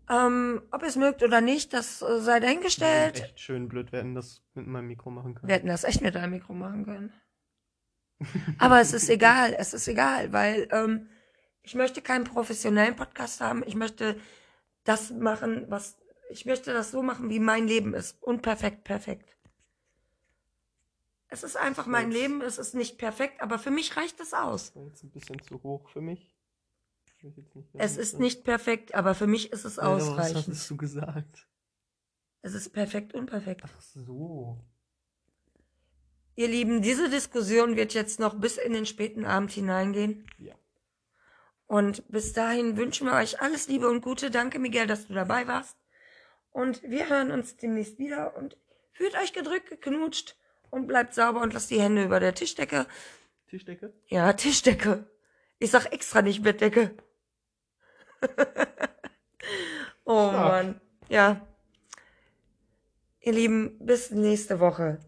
Ähm, 0.08 0.62
ob 0.72 0.82
ihr 0.82 0.88
es 0.88 0.96
mögt 0.96 1.22
oder 1.22 1.40
nicht, 1.40 1.72
das 1.72 2.02
äh, 2.02 2.20
sei 2.20 2.40
dahingestellt. 2.40 3.20
Echt 3.22 3.40
schön 3.40 3.68
blöd, 3.68 3.92
wir 3.92 4.00
hätten 4.00 4.14
das 4.14 4.42
mit 4.54 4.66
meinem 4.66 4.88
Mikro 4.88 5.10
machen 5.10 5.34
können. 5.34 5.48
Wir 5.48 5.54
hätten 5.54 5.68
das 5.68 5.84
echt 5.84 6.00
mit 6.00 6.16
einem 6.16 6.32
Mikro 6.32 6.52
machen 6.52 6.84
können. 6.84 7.12
Aber 8.58 8.80
es 8.80 8.92
ist 8.92 9.08
egal, 9.08 9.54
es 9.56 9.72
ist 9.72 9.86
egal, 9.86 10.32
weil 10.32 10.68
ähm, 10.72 11.08
ich 11.62 11.74
möchte 11.74 12.02
keinen 12.02 12.24
professionellen 12.24 12.96
Podcast 12.96 13.40
haben. 13.40 13.62
Ich 13.66 13.76
möchte 13.76 14.20
das 14.84 15.10
machen, 15.10 15.66
was 15.68 15.96
ich 16.30 16.46
möchte 16.46 16.72
das 16.72 16.90
so 16.90 17.02
machen, 17.02 17.28
wie 17.28 17.40
mein 17.40 17.66
Leben 17.66 17.94
ist. 17.94 18.22
Unperfekt, 18.22 18.84
perfekt. 18.84 19.36
Es 21.28 21.42
ist 21.44 21.56
einfach 21.56 21.86
mein 21.86 22.10
Leben, 22.10 22.40
es 22.40 22.58
ist 22.58 22.74
nicht 22.74 22.98
perfekt, 22.98 23.40
aber 23.40 23.58
für 23.58 23.70
mich 23.70 23.96
reicht 23.96 24.18
es 24.20 24.34
aus. 24.34 24.72
Das 24.72 24.84
jetzt 24.84 25.04
ein 25.04 25.10
bisschen 25.10 25.42
zu 25.42 25.62
hoch 25.62 25.88
für 25.88 26.00
mich. 26.00 26.20
hab 26.20 26.24
ich 26.24 26.32
jetzt 26.32 27.06
nicht 27.06 27.09
Es 27.74 27.96
ist 27.96 28.18
nicht 28.18 28.44
perfekt, 28.44 28.94
aber 28.94 29.14
für 29.14 29.26
mich 29.26 29.52
ist 29.52 29.64
es 29.64 29.76
Ja, 29.76 29.82
aber 29.82 29.96
Was 29.96 30.08
ausreichend. 30.08 30.36
hattest 30.46 30.70
du 30.70 30.76
gesagt? 30.76 31.46
Es 32.42 32.54
ist 32.54 32.70
perfekt 32.70 33.14
unperfekt. 33.14 33.62
Ach 33.64 33.80
so. 33.80 34.58
Ihr 36.36 36.48
Lieben, 36.48 36.80
diese 36.80 37.10
Diskussion 37.10 37.76
wird 37.76 37.92
jetzt 37.92 38.18
noch 38.18 38.34
bis 38.34 38.56
in 38.56 38.72
den 38.72 38.86
späten 38.86 39.26
Abend 39.26 39.52
hineingehen. 39.52 40.26
Ja. 40.38 40.54
Und 41.66 42.06
bis 42.08 42.32
dahin 42.32 42.76
wünschen 42.76 43.06
wir 43.06 43.14
euch 43.14 43.40
alles 43.42 43.68
Liebe 43.68 43.88
und 43.88 44.00
Gute. 44.00 44.30
Danke, 44.30 44.58
Miguel, 44.58 44.86
dass 44.86 45.06
du 45.06 45.12
dabei 45.14 45.46
warst. 45.46 45.76
Und 46.50 46.82
wir 46.82 47.08
hören 47.08 47.30
uns 47.30 47.56
demnächst 47.56 47.98
wieder 47.98 48.36
und 48.36 48.56
fühlt 48.92 49.14
euch 49.16 49.32
gedrückt, 49.32 49.68
geknutscht 49.68 50.36
und 50.70 50.86
bleibt 50.86 51.14
sauber 51.14 51.42
und 51.42 51.52
lasst 51.52 51.70
die 51.70 51.80
Hände 51.80 52.04
über 52.04 52.20
der 52.20 52.34
Tischdecke. 52.34 52.86
Tischdecke? 53.48 53.92
Ja, 54.06 54.32
Tischdecke. 54.32 55.04
Ich 55.58 55.70
sag 55.70 55.92
extra 55.92 56.22
nicht 56.22 56.42
Bettdecke. 56.42 56.96
Oh 60.04 60.30
Ja. 60.32 60.48
Mann. 60.48 60.80
Ja. 61.08 61.46
Ihr 63.20 63.32
Lieben, 63.32 63.78
bis 63.80 64.10
nächste 64.10 64.60
Woche. 64.60 64.98